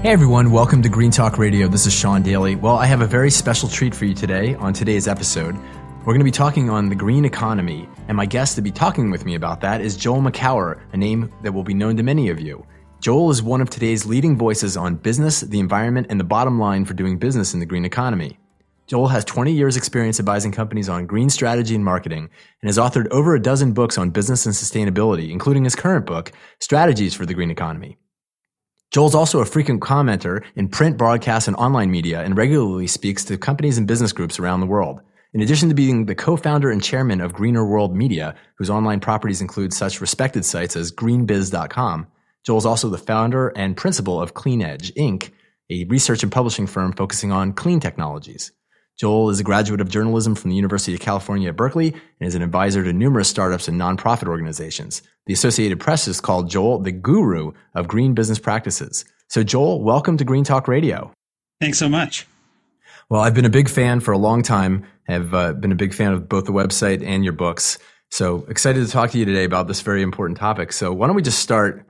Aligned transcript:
Hey 0.00 0.10
everyone, 0.10 0.52
welcome 0.52 0.80
to 0.82 0.88
Green 0.88 1.10
Talk 1.10 1.38
Radio. 1.38 1.66
This 1.66 1.84
is 1.84 1.92
Sean 1.92 2.22
Daily. 2.22 2.54
Well, 2.54 2.76
I 2.76 2.86
have 2.86 3.00
a 3.00 3.06
very 3.06 3.32
special 3.32 3.68
treat 3.68 3.92
for 3.92 4.04
you 4.04 4.14
today 4.14 4.54
on 4.54 4.72
today's 4.72 5.08
episode. 5.08 5.56
We're 5.56 6.12
going 6.12 6.20
to 6.20 6.24
be 6.24 6.30
talking 6.30 6.70
on 6.70 6.88
the 6.88 6.94
green 6.94 7.24
economy, 7.24 7.88
and 8.06 8.16
my 8.16 8.24
guest 8.24 8.54
to 8.54 8.62
be 8.62 8.70
talking 8.70 9.10
with 9.10 9.24
me 9.24 9.34
about 9.34 9.60
that 9.62 9.80
is 9.80 9.96
Joel 9.96 10.22
Makower, 10.22 10.80
a 10.92 10.96
name 10.96 11.32
that 11.42 11.50
will 11.50 11.64
be 11.64 11.74
known 11.74 11.96
to 11.96 12.04
many 12.04 12.28
of 12.28 12.38
you. 12.38 12.64
Joel 13.00 13.28
is 13.30 13.42
one 13.42 13.60
of 13.60 13.70
today's 13.70 14.06
leading 14.06 14.38
voices 14.38 14.76
on 14.76 14.94
business, 14.94 15.40
the 15.40 15.58
environment, 15.58 16.06
and 16.10 16.20
the 16.20 16.24
bottom 16.24 16.60
line 16.60 16.84
for 16.84 16.94
doing 16.94 17.18
business 17.18 17.52
in 17.52 17.58
the 17.58 17.66
green 17.66 17.84
economy. 17.84 18.38
Joel 18.86 19.08
has 19.08 19.24
20 19.24 19.50
years 19.50 19.76
experience 19.76 20.20
advising 20.20 20.52
companies 20.52 20.88
on 20.88 21.06
green 21.06 21.28
strategy 21.28 21.74
and 21.74 21.84
marketing 21.84 22.30
and 22.62 22.68
has 22.68 22.78
authored 22.78 23.08
over 23.08 23.34
a 23.34 23.42
dozen 23.42 23.72
books 23.72 23.98
on 23.98 24.10
business 24.10 24.46
and 24.46 24.54
sustainability, 24.54 25.30
including 25.32 25.64
his 25.64 25.74
current 25.74 26.06
book, 26.06 26.30
Strategies 26.60 27.14
for 27.14 27.26
the 27.26 27.34
Green 27.34 27.50
Economy. 27.50 27.98
Joel's 28.90 29.14
also 29.14 29.40
a 29.40 29.44
frequent 29.44 29.82
commenter 29.82 30.42
in 30.56 30.68
print, 30.68 30.96
broadcast, 30.96 31.46
and 31.46 31.56
online 31.56 31.90
media 31.90 32.22
and 32.22 32.36
regularly 32.36 32.86
speaks 32.86 33.22
to 33.26 33.36
companies 33.36 33.76
and 33.76 33.86
business 33.86 34.12
groups 34.12 34.38
around 34.38 34.60
the 34.60 34.66
world. 34.66 35.02
In 35.34 35.42
addition 35.42 35.68
to 35.68 35.74
being 35.74 36.06
the 36.06 36.14
co-founder 36.14 36.70
and 36.70 36.82
chairman 36.82 37.20
of 37.20 37.34
Greener 37.34 37.66
World 37.66 37.94
Media, 37.94 38.34
whose 38.56 38.70
online 38.70 39.00
properties 39.00 39.42
include 39.42 39.74
such 39.74 40.00
respected 40.00 40.46
sites 40.46 40.74
as 40.74 40.90
greenbiz.com, 40.90 42.06
Joel's 42.46 42.64
also 42.64 42.88
the 42.88 42.96
founder 42.96 43.48
and 43.48 43.76
principal 43.76 44.22
of 44.22 44.32
Clean 44.32 44.62
Edge, 44.62 44.94
Inc., 44.94 45.32
a 45.68 45.84
research 45.84 46.22
and 46.22 46.32
publishing 46.32 46.66
firm 46.66 46.94
focusing 46.94 47.30
on 47.30 47.52
clean 47.52 47.80
technologies. 47.80 48.52
Joel 48.98 49.30
is 49.30 49.38
a 49.38 49.44
graduate 49.44 49.80
of 49.80 49.88
journalism 49.88 50.34
from 50.34 50.50
the 50.50 50.56
University 50.56 50.92
of 50.92 50.98
California 50.98 51.50
at 51.50 51.56
Berkeley 51.56 51.92
and 51.92 52.26
is 52.26 52.34
an 52.34 52.42
advisor 52.42 52.82
to 52.82 52.92
numerous 52.92 53.28
startups 53.28 53.68
and 53.68 53.80
nonprofit 53.80 54.26
organizations. 54.26 55.02
The 55.26 55.32
Associated 55.32 55.78
Press 55.78 56.06
has 56.06 56.20
called 56.20 56.50
Joel 56.50 56.80
the 56.80 56.90
guru 56.90 57.52
of 57.76 57.86
green 57.86 58.14
business 58.14 58.40
practices. 58.40 59.04
So, 59.28 59.44
Joel, 59.44 59.84
welcome 59.84 60.16
to 60.16 60.24
Green 60.24 60.42
Talk 60.42 60.66
Radio. 60.66 61.12
Thanks 61.60 61.78
so 61.78 61.88
much. 61.88 62.26
Well, 63.08 63.20
I've 63.20 63.34
been 63.34 63.44
a 63.44 63.50
big 63.50 63.68
fan 63.68 64.00
for 64.00 64.10
a 64.10 64.18
long 64.18 64.42
time. 64.42 64.84
I've 65.08 65.32
uh, 65.32 65.52
been 65.52 65.70
a 65.70 65.76
big 65.76 65.94
fan 65.94 66.12
of 66.12 66.28
both 66.28 66.46
the 66.46 66.52
website 66.52 67.06
and 67.06 67.22
your 67.22 67.34
books. 67.34 67.78
So 68.10 68.46
excited 68.48 68.84
to 68.84 68.90
talk 68.90 69.10
to 69.12 69.18
you 69.18 69.24
today 69.24 69.44
about 69.44 69.68
this 69.68 69.80
very 69.80 70.02
important 70.02 70.38
topic. 70.38 70.72
So 70.72 70.92
why 70.92 71.06
don't 71.06 71.14
we 71.14 71.22
just 71.22 71.38
start 71.38 71.86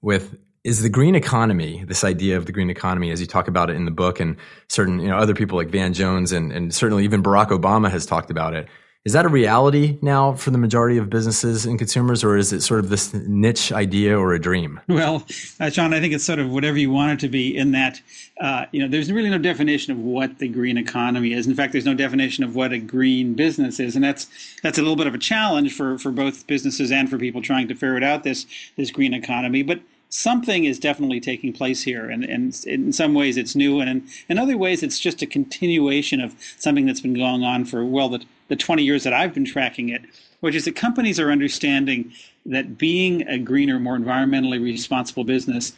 with 0.00 0.38
is 0.66 0.82
the 0.82 0.88
green 0.88 1.14
economy, 1.14 1.84
this 1.86 2.02
idea 2.02 2.36
of 2.36 2.46
the 2.46 2.52
green 2.52 2.70
economy, 2.70 3.12
as 3.12 3.20
you 3.20 3.26
talk 3.26 3.46
about 3.46 3.70
it 3.70 3.76
in 3.76 3.84
the 3.84 3.90
book, 3.92 4.18
and 4.18 4.36
certain 4.66 4.98
you 4.98 5.06
know 5.06 5.16
other 5.16 5.32
people 5.32 5.56
like 5.56 5.68
Van 5.68 5.92
Jones 5.92 6.32
and, 6.32 6.50
and 6.50 6.74
certainly 6.74 7.04
even 7.04 7.22
Barack 7.22 7.50
Obama 7.50 7.88
has 7.88 8.04
talked 8.04 8.32
about 8.32 8.52
it. 8.52 8.66
Is 9.04 9.12
that 9.12 9.24
a 9.24 9.28
reality 9.28 9.96
now 10.02 10.32
for 10.32 10.50
the 10.50 10.58
majority 10.58 10.98
of 10.98 11.08
businesses 11.08 11.64
and 11.64 11.78
consumers, 11.78 12.24
or 12.24 12.36
is 12.36 12.52
it 12.52 12.62
sort 12.62 12.80
of 12.80 12.88
this 12.88 13.14
niche 13.14 13.70
idea 13.70 14.18
or 14.18 14.32
a 14.34 14.40
dream? 14.40 14.80
Well, 14.88 15.24
uh, 15.60 15.70
Sean, 15.70 15.94
I 15.94 16.00
think 16.00 16.12
it's 16.12 16.24
sort 16.24 16.40
of 16.40 16.50
whatever 16.50 16.76
you 16.76 16.90
want 16.90 17.12
it 17.12 17.20
to 17.20 17.28
be. 17.28 17.56
In 17.56 17.70
that, 17.70 18.00
uh, 18.40 18.66
you 18.72 18.80
know, 18.80 18.88
there's 18.88 19.12
really 19.12 19.30
no 19.30 19.38
definition 19.38 19.92
of 19.92 20.00
what 20.00 20.38
the 20.40 20.48
green 20.48 20.78
economy 20.78 21.32
is. 21.32 21.46
In 21.46 21.54
fact, 21.54 21.70
there's 21.70 21.84
no 21.84 21.94
definition 21.94 22.42
of 22.42 22.56
what 22.56 22.72
a 22.72 22.78
green 22.78 23.34
business 23.34 23.78
is, 23.78 23.94
and 23.94 24.02
that's 24.02 24.26
that's 24.64 24.78
a 24.78 24.82
little 24.82 24.96
bit 24.96 25.06
of 25.06 25.14
a 25.14 25.18
challenge 25.18 25.72
for 25.72 25.96
for 25.96 26.10
both 26.10 26.44
businesses 26.48 26.90
and 26.90 27.08
for 27.08 27.18
people 27.18 27.40
trying 27.40 27.68
to 27.68 27.76
ferret 27.76 28.02
out 28.02 28.24
this 28.24 28.46
this 28.76 28.90
green 28.90 29.14
economy. 29.14 29.62
But 29.62 29.78
something 30.08 30.64
is 30.64 30.78
definitely 30.78 31.20
taking 31.20 31.52
place 31.52 31.82
here. 31.82 32.08
And, 32.08 32.24
and 32.24 32.64
in 32.66 32.92
some 32.92 33.14
ways 33.14 33.36
it's 33.36 33.54
new, 33.54 33.80
and 33.80 33.90
in, 33.90 34.08
in 34.28 34.38
other 34.38 34.56
ways 34.56 34.82
it's 34.82 34.98
just 34.98 35.22
a 35.22 35.26
continuation 35.26 36.20
of 36.20 36.34
something 36.58 36.86
that's 36.86 37.00
been 37.00 37.14
going 37.14 37.42
on 37.42 37.64
for, 37.64 37.84
well, 37.84 38.08
the, 38.08 38.24
the 38.48 38.56
20 38.56 38.82
years 38.82 39.04
that 39.04 39.12
I've 39.12 39.34
been 39.34 39.44
tracking 39.44 39.88
it, 39.88 40.02
which 40.40 40.54
is 40.54 40.64
that 40.66 40.76
companies 40.76 41.18
are 41.18 41.30
understanding 41.30 42.12
that 42.44 42.78
being 42.78 43.26
a 43.28 43.38
greener, 43.38 43.80
more 43.80 43.98
environmentally 43.98 44.62
responsible 44.62 45.24
business 45.24 45.72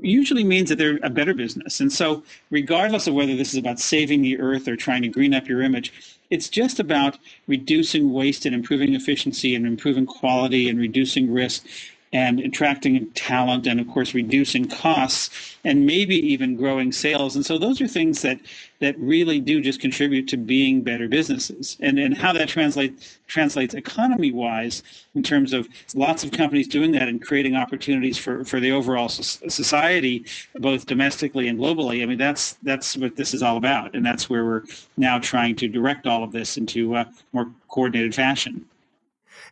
usually 0.00 0.44
means 0.44 0.68
that 0.68 0.76
they're 0.76 0.98
a 1.02 1.10
better 1.10 1.34
business. 1.34 1.80
And 1.80 1.92
so, 1.92 2.22
regardless 2.50 3.06
of 3.06 3.14
whether 3.14 3.36
this 3.36 3.52
is 3.52 3.58
about 3.58 3.78
saving 3.78 4.22
the 4.22 4.38
earth 4.40 4.66
or 4.66 4.76
trying 4.76 5.02
to 5.02 5.08
green 5.08 5.34
up 5.34 5.46
your 5.46 5.62
image, 5.62 5.92
it's 6.30 6.48
just 6.48 6.80
about 6.80 7.18
reducing 7.46 8.12
waste 8.12 8.44
and 8.44 8.54
improving 8.54 8.94
efficiency 8.94 9.54
and 9.54 9.66
improving 9.66 10.06
quality 10.06 10.68
and 10.68 10.78
reducing 10.78 11.32
risk 11.32 11.64
and 12.12 12.40
attracting 12.40 13.10
talent 13.10 13.66
and 13.66 13.80
of 13.80 13.88
course 13.88 14.14
reducing 14.14 14.66
costs 14.66 15.56
and 15.64 15.84
maybe 15.84 16.14
even 16.14 16.56
growing 16.56 16.92
sales. 16.92 17.36
And 17.36 17.44
so 17.44 17.58
those 17.58 17.80
are 17.80 17.88
things 17.88 18.22
that 18.22 18.40
that 18.80 18.96
really 18.98 19.40
do 19.40 19.60
just 19.60 19.80
contribute 19.80 20.28
to 20.28 20.36
being 20.36 20.82
better 20.82 21.08
businesses. 21.08 21.76
And 21.80 21.98
and 21.98 22.16
how 22.16 22.32
that 22.32 22.48
translates 22.48 23.18
translates 23.26 23.74
economy 23.74 24.32
wise 24.32 24.82
in 25.14 25.22
terms 25.22 25.52
of 25.52 25.68
lots 25.94 26.24
of 26.24 26.30
companies 26.30 26.68
doing 26.68 26.92
that 26.92 27.08
and 27.08 27.20
creating 27.20 27.56
opportunities 27.56 28.16
for 28.16 28.44
for 28.44 28.60
the 28.60 28.72
overall 28.72 29.08
society 29.08 30.24
both 30.54 30.86
domestically 30.86 31.48
and 31.48 31.58
globally 31.58 32.02
i 32.02 32.06
mean 32.06 32.16
that's 32.18 32.54
that's 32.62 32.96
what 32.96 33.16
this 33.16 33.34
is 33.34 33.42
all 33.42 33.56
about. 33.56 33.94
And 33.94 34.04
that's 34.04 34.30
where 34.30 34.44
we're 34.44 34.64
now 34.96 35.18
trying 35.18 35.56
to 35.56 35.68
direct 35.68 36.06
all 36.06 36.24
of 36.24 36.32
this 36.32 36.56
into 36.56 36.94
a 36.96 37.10
more 37.32 37.50
coordinated 37.68 38.14
fashion 38.14 38.64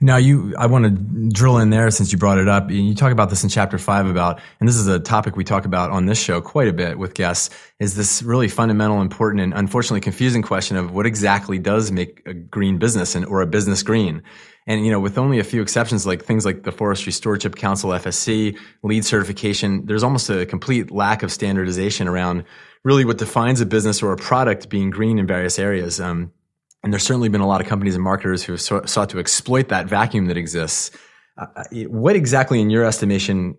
now, 0.01 0.17
you, 0.17 0.55
I 0.59 0.67
want 0.67 0.85
to 0.85 0.91
drill 1.31 1.59
in 1.59 1.71
there 1.71 1.91
since 1.91 2.13
you 2.13 2.19
brought 2.19 2.39
it 2.39 2.49
up. 2.49 2.71
You 2.71 2.95
talk 2.95 3.13
about 3.13 3.31
this 3.31 3.43
in 3.43 3.49
chapter 3.49 3.79
five 3.79 4.07
about, 4.07 4.41
and 4.61 4.69
this 4.69 4.77
is 4.77 4.87
a 4.87 5.01
topic 5.01 5.37
we 5.37 5.45
talk 5.45 5.65
about 5.65 5.91
on 5.91 6.07
this 6.07 6.21
show 6.21 6.41
quite 6.41 6.69
a 6.69 6.73
bit 6.73 6.99
with 6.99 7.15
guests, 7.15 7.51
is 7.81 7.95
this 7.95 8.23
really 8.23 8.49
fundamental, 8.49 9.01
important, 9.01 9.43
and 9.43 9.55
unfortunately 9.55 10.01
confusing 10.01 10.43
question 10.43 10.77
of 10.77 10.93
what 10.93 11.07
exactly 11.07 11.59
does 11.59 11.91
make 11.91 12.23
a 12.27 12.35
green 12.35 12.79
business 12.79 13.15
and, 13.15 13.25
or 13.27 13.41
a 13.41 13.47
business 13.47 13.83
green. 13.83 14.23
And, 14.67 14.85
you 14.85 14.91
know, 14.91 15.01
with 15.01 15.17
only 15.17 15.39
a 15.39 15.45
few 15.45 15.63
exceptions, 15.63 16.07
like 16.07 16.25
things 16.25 16.45
like 16.45 16.65
the 16.65 16.73
Forestry 16.73 17.13
Stewardship 17.13 17.55
Council 17.55 17.91
FSC, 17.91 18.59
LEED 18.83 19.05
certification, 19.05 19.87
there's 19.87 20.03
almost 20.03 20.29
a 20.29 20.45
complete 20.45 20.91
lack 20.91 21.23
of 21.23 21.31
standardization 21.31 22.09
around 22.09 22.45
really 22.85 23.05
what 23.05 23.19
defines 23.19 23.61
a 23.61 23.67
business 23.67 24.03
or 24.03 24.13
a 24.13 24.17
product 24.17 24.69
being 24.69 24.91
green 24.91 25.19
in 25.19 25.27
various 25.27 25.59
areas. 25.59 26.01
Um, 26.01 26.33
and 26.83 26.93
there's 26.93 27.03
certainly 27.03 27.29
been 27.29 27.41
a 27.41 27.47
lot 27.47 27.61
of 27.61 27.67
companies 27.67 27.95
and 27.95 28.05
marketers 28.05 28.43
who 28.43 28.53
have 28.53 28.61
sought 28.61 29.11
to 29.11 29.19
exploit 29.19 29.69
that 29.69 29.87
vacuum 29.87 30.27
that 30.27 30.37
exists. 30.37 30.91
Uh, 31.37 31.47
uh 31.57 31.65
what 31.89 32.17
exactly, 32.17 32.61
in 32.61 32.71
your 32.71 32.85
estimation, 32.85 33.57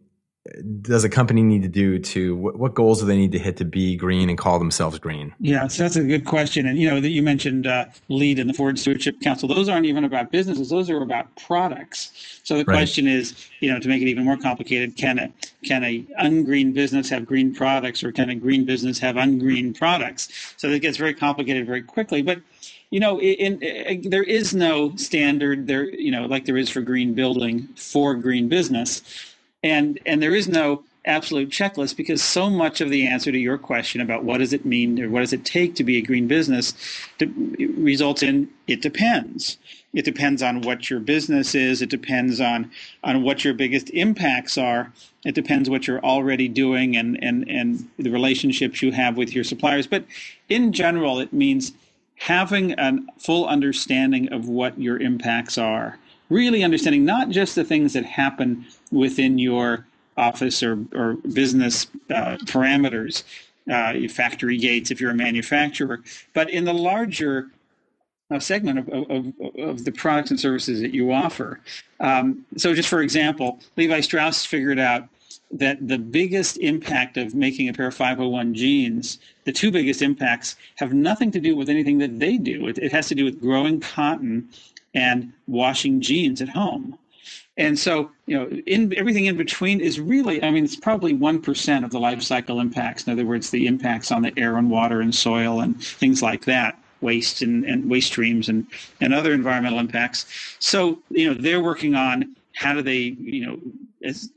does 0.81 1.03
a 1.03 1.09
company 1.09 1.43
need 1.43 1.61
to 1.63 1.67
do 1.67 1.99
to 1.99 2.35
what, 2.35 2.57
what, 2.57 2.73
goals 2.73 2.99
do 2.99 3.05
they 3.05 3.17
need 3.17 3.31
to 3.31 3.39
hit 3.39 3.57
to 3.57 3.65
be 3.65 3.95
green 3.95 4.29
and 4.29 4.37
call 4.37 4.59
themselves 4.59 4.99
green? 4.99 5.33
Yeah, 5.39 5.67
so 5.67 5.83
that's 5.83 5.95
a 5.95 6.03
good 6.03 6.25
question. 6.25 6.65
And 6.67 6.77
you 6.77 6.89
know 6.89 6.99
that 6.99 7.09
you 7.09 7.21
mentioned 7.21 7.67
uh, 7.67 7.85
LEED 8.09 8.39
and 8.39 8.49
the 8.49 8.53
Forest 8.53 8.81
Stewardship 8.81 9.19
Council; 9.21 9.47
those 9.47 9.69
aren't 9.69 9.85
even 9.85 10.03
about 10.03 10.31
businesses; 10.31 10.69
those 10.69 10.89
are 10.89 11.01
about 11.01 11.35
products. 11.35 12.39
So 12.43 12.55
the 12.57 12.65
right. 12.65 12.75
question 12.75 13.07
is, 13.07 13.49
you 13.59 13.71
know, 13.71 13.79
to 13.79 13.87
make 13.87 14.01
it 14.01 14.07
even 14.07 14.25
more 14.25 14.37
complicated, 14.37 14.95
can 14.95 15.19
a 15.19 15.31
can 15.63 15.83
a 15.83 16.05
ungreen 16.19 16.73
business 16.73 17.09
have 17.09 17.25
green 17.25 17.53
products, 17.53 18.03
or 18.03 18.11
can 18.11 18.29
a 18.29 18.35
green 18.35 18.65
business 18.65 18.99
have 18.99 19.15
ungreen 19.15 19.73
products? 19.73 20.53
So 20.57 20.69
it 20.69 20.81
gets 20.81 20.97
very 20.97 21.13
complicated 21.13 21.65
very 21.65 21.81
quickly, 21.81 22.21
but 22.21 22.39
you 22.89 22.99
know, 22.99 23.19
in, 23.19 23.61
in, 23.61 24.09
there 24.09 24.23
is 24.23 24.53
no 24.53 24.95
standard 24.95 25.67
there, 25.67 25.89
you 25.89 26.11
know, 26.11 26.25
like 26.25 26.45
there 26.45 26.57
is 26.57 26.69
for 26.69 26.81
green 26.81 27.13
building 27.13 27.67
for 27.75 28.15
green 28.15 28.47
business, 28.47 29.01
and 29.63 29.99
and 30.05 30.21
there 30.21 30.35
is 30.35 30.47
no 30.47 30.83
absolute 31.07 31.49
checklist 31.49 31.95
because 31.95 32.21
so 32.21 32.49
much 32.49 32.81
of 32.81 32.89
the 32.89 33.07
answer 33.07 33.31
to 33.31 33.37
your 33.37 33.57
question 33.57 34.01
about 34.01 34.23
what 34.23 34.39
does 34.39 34.51
it 34.51 34.65
mean 34.65 35.01
or 35.01 35.09
what 35.09 35.21
does 35.21 35.31
it 35.31 35.45
take 35.45 35.73
to 35.75 35.83
be 35.83 35.97
a 35.97 36.01
green 36.01 36.27
business 36.27 36.73
to, 37.17 37.25
results 37.77 38.21
in 38.21 38.49
it 38.67 38.81
depends. 38.81 39.57
It 39.93 40.03
depends 40.03 40.43
on 40.43 40.61
what 40.61 40.89
your 40.89 40.99
business 40.99 41.55
is. 41.55 41.81
It 41.81 41.89
depends 41.89 42.39
on 42.39 42.69
on 43.03 43.23
what 43.23 43.43
your 43.43 43.53
biggest 43.53 43.89
impacts 43.91 44.57
are. 44.57 44.91
It 45.25 45.33
depends 45.33 45.69
what 45.69 45.87
you're 45.87 46.03
already 46.03 46.47
doing 46.47 46.95
and 46.95 47.21
and 47.23 47.49
and 47.49 47.89
the 47.97 48.11
relationships 48.11 48.81
you 48.81 48.91
have 48.91 49.17
with 49.17 49.33
your 49.33 49.43
suppliers. 49.43 49.87
But 49.87 50.05
in 50.49 50.73
general, 50.73 51.19
it 51.19 51.33
means 51.33 51.71
having 52.17 52.73
a 52.79 52.97
full 53.17 53.45
understanding 53.47 54.31
of 54.33 54.47
what 54.47 54.79
your 54.79 54.99
impacts 54.99 55.57
are, 55.57 55.97
really 56.29 56.63
understanding 56.63 57.05
not 57.05 57.29
just 57.29 57.55
the 57.55 57.63
things 57.63 57.93
that 57.93 58.05
happen 58.05 58.65
within 58.91 59.37
your 59.37 59.85
office 60.17 60.63
or, 60.63 60.79
or 60.95 61.13
business 61.33 61.87
uh, 62.09 62.37
parameters, 62.45 63.23
uh, 63.71 63.93
factory 64.09 64.57
gates 64.57 64.91
if 64.91 64.99
you're 64.99 65.11
a 65.11 65.15
manufacturer. 65.15 66.01
But 66.33 66.49
in 66.49 66.65
the 66.65 66.73
larger 66.73 67.49
uh, 68.29 68.39
segment 68.39 68.79
of, 68.79 68.89
of, 68.89 69.33
of, 69.57 69.85
the 69.85 69.91
products 69.91 70.31
and 70.31 70.39
services 70.39 70.81
that 70.81 70.93
you 70.93 71.13
offer. 71.13 71.61
Um, 72.01 72.45
so, 72.57 72.73
just 72.73 72.89
for 72.89 73.01
example, 73.01 73.59
Levi 73.77 74.01
Strauss 74.01 74.45
figured 74.45 74.79
out 74.79 75.07
that 75.51 75.87
the 75.87 75.97
biggest 75.97 76.57
impact 76.57 77.17
of 77.17 77.33
making 77.33 77.69
a 77.69 77.73
pair 77.73 77.87
of 77.87 77.95
501 77.95 78.53
jeans, 78.53 79.19
the 79.45 79.51
two 79.51 79.71
biggest 79.71 80.01
impacts, 80.01 80.55
have 80.75 80.93
nothing 80.93 81.31
to 81.31 81.39
do 81.39 81.55
with 81.55 81.69
anything 81.69 81.97
that 81.99 82.19
they 82.19 82.37
do. 82.37 82.67
It, 82.67 82.77
it 82.77 82.91
has 82.91 83.07
to 83.07 83.15
do 83.15 83.23
with 83.23 83.39
growing 83.39 83.79
cotton 83.79 84.49
and 84.93 85.31
washing 85.47 86.01
jeans 86.01 86.41
at 86.41 86.49
home. 86.49 86.97
And 87.57 87.77
so, 87.79 88.11
you 88.27 88.37
know, 88.37 88.47
in 88.67 88.93
everything 88.97 89.25
in 89.25 89.35
between 89.35 89.81
is 89.81 89.99
really, 89.99 90.43
I 90.43 90.51
mean, 90.51 90.63
it's 90.63 90.75
probably 90.75 91.13
1% 91.13 91.83
of 91.83 91.89
the 91.89 91.99
life 91.99 92.21
cycle 92.21 92.59
impacts. 92.59 93.07
In 93.07 93.13
other 93.13 93.25
words, 93.25 93.49
the 93.49 93.65
impacts 93.65 94.11
on 94.11 94.21
the 94.21 94.33
air 94.37 94.57
and 94.57 94.69
water 94.69 95.01
and 95.01 95.13
soil 95.13 95.61
and 95.61 95.81
things 95.81 96.21
like 96.21 96.45
that, 96.45 96.77
waste 97.01 97.41
and, 97.41 97.65
and 97.65 97.89
waste 97.89 98.07
streams 98.07 98.47
and, 98.47 98.67
and 99.01 99.13
other 99.13 99.33
environmental 99.33 99.79
impacts. 99.79 100.27
So, 100.59 100.99
you 101.09 101.27
know, 101.27 101.39
they're 101.39 101.63
working 101.63 101.95
on 101.95 102.35
how 102.53 102.73
do 102.73 102.83
they, 102.83 103.15
you 103.19 103.45
know, 103.45 103.59
as, 104.03 104.29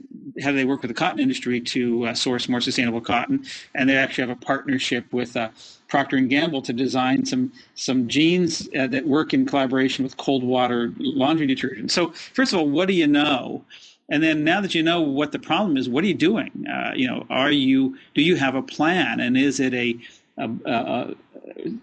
how 0.43 0.51
do 0.51 0.57
they 0.57 0.65
work 0.65 0.83
with 0.83 0.89
the 0.89 0.95
cotton 0.95 1.21
industry 1.21 1.61
to 1.61 2.07
uh, 2.07 2.15
source 2.15 2.49
more 2.49 2.61
sustainable 2.61 3.01
cotton? 3.01 3.45
And 3.75 3.89
they 3.89 3.97
actually 3.97 4.29
have 4.29 4.37
a 4.37 4.41
partnership 4.41 5.13
with 5.13 5.37
uh, 5.37 5.51
Procter 5.89 6.17
and 6.17 6.31
Gamble 6.31 6.63
to 6.63 6.73
design 6.73 7.25
some 7.27 7.53
some 7.75 8.09
jeans 8.09 8.69
uh, 8.79 8.87
that 8.89 9.07
work 9.07 9.35
in 9.35 9.47
collaboration 9.47 10.05
with 10.05 10.17
cold 10.17 10.45
water 10.45 10.93
laundry 10.99 11.47
detergent. 11.47 11.91
So 11.91 12.13
first 12.35 12.53
of 12.53 12.61
all, 12.61 12.69
what 12.69 12.89
do 12.89 12.95
you 12.95 13.07
know? 13.07 13.65
And 14.09 14.23
then 14.23 14.43
now 14.43 14.61
that 14.61 14.75
you 14.75 14.83
know 14.83 15.01
what 15.01 15.33
the 15.33 15.39
problem 15.39 15.77
is, 15.77 15.89
what 15.89 16.03
are 16.03 16.09
you 16.09 16.15
doing? 16.15 16.67
Uh, 16.69 16.93
you 16.95 17.07
know, 17.07 17.27
are 17.31 17.53
you 17.53 17.97
do 18.15 18.23
you 18.23 18.37
have 18.37 18.55
a 18.55 18.63
plan? 18.63 19.21
And 19.21 19.37
is 19.37 19.61
it 19.61 19.75
a, 19.75 19.97
a, 20.39 20.51
a 20.67 21.15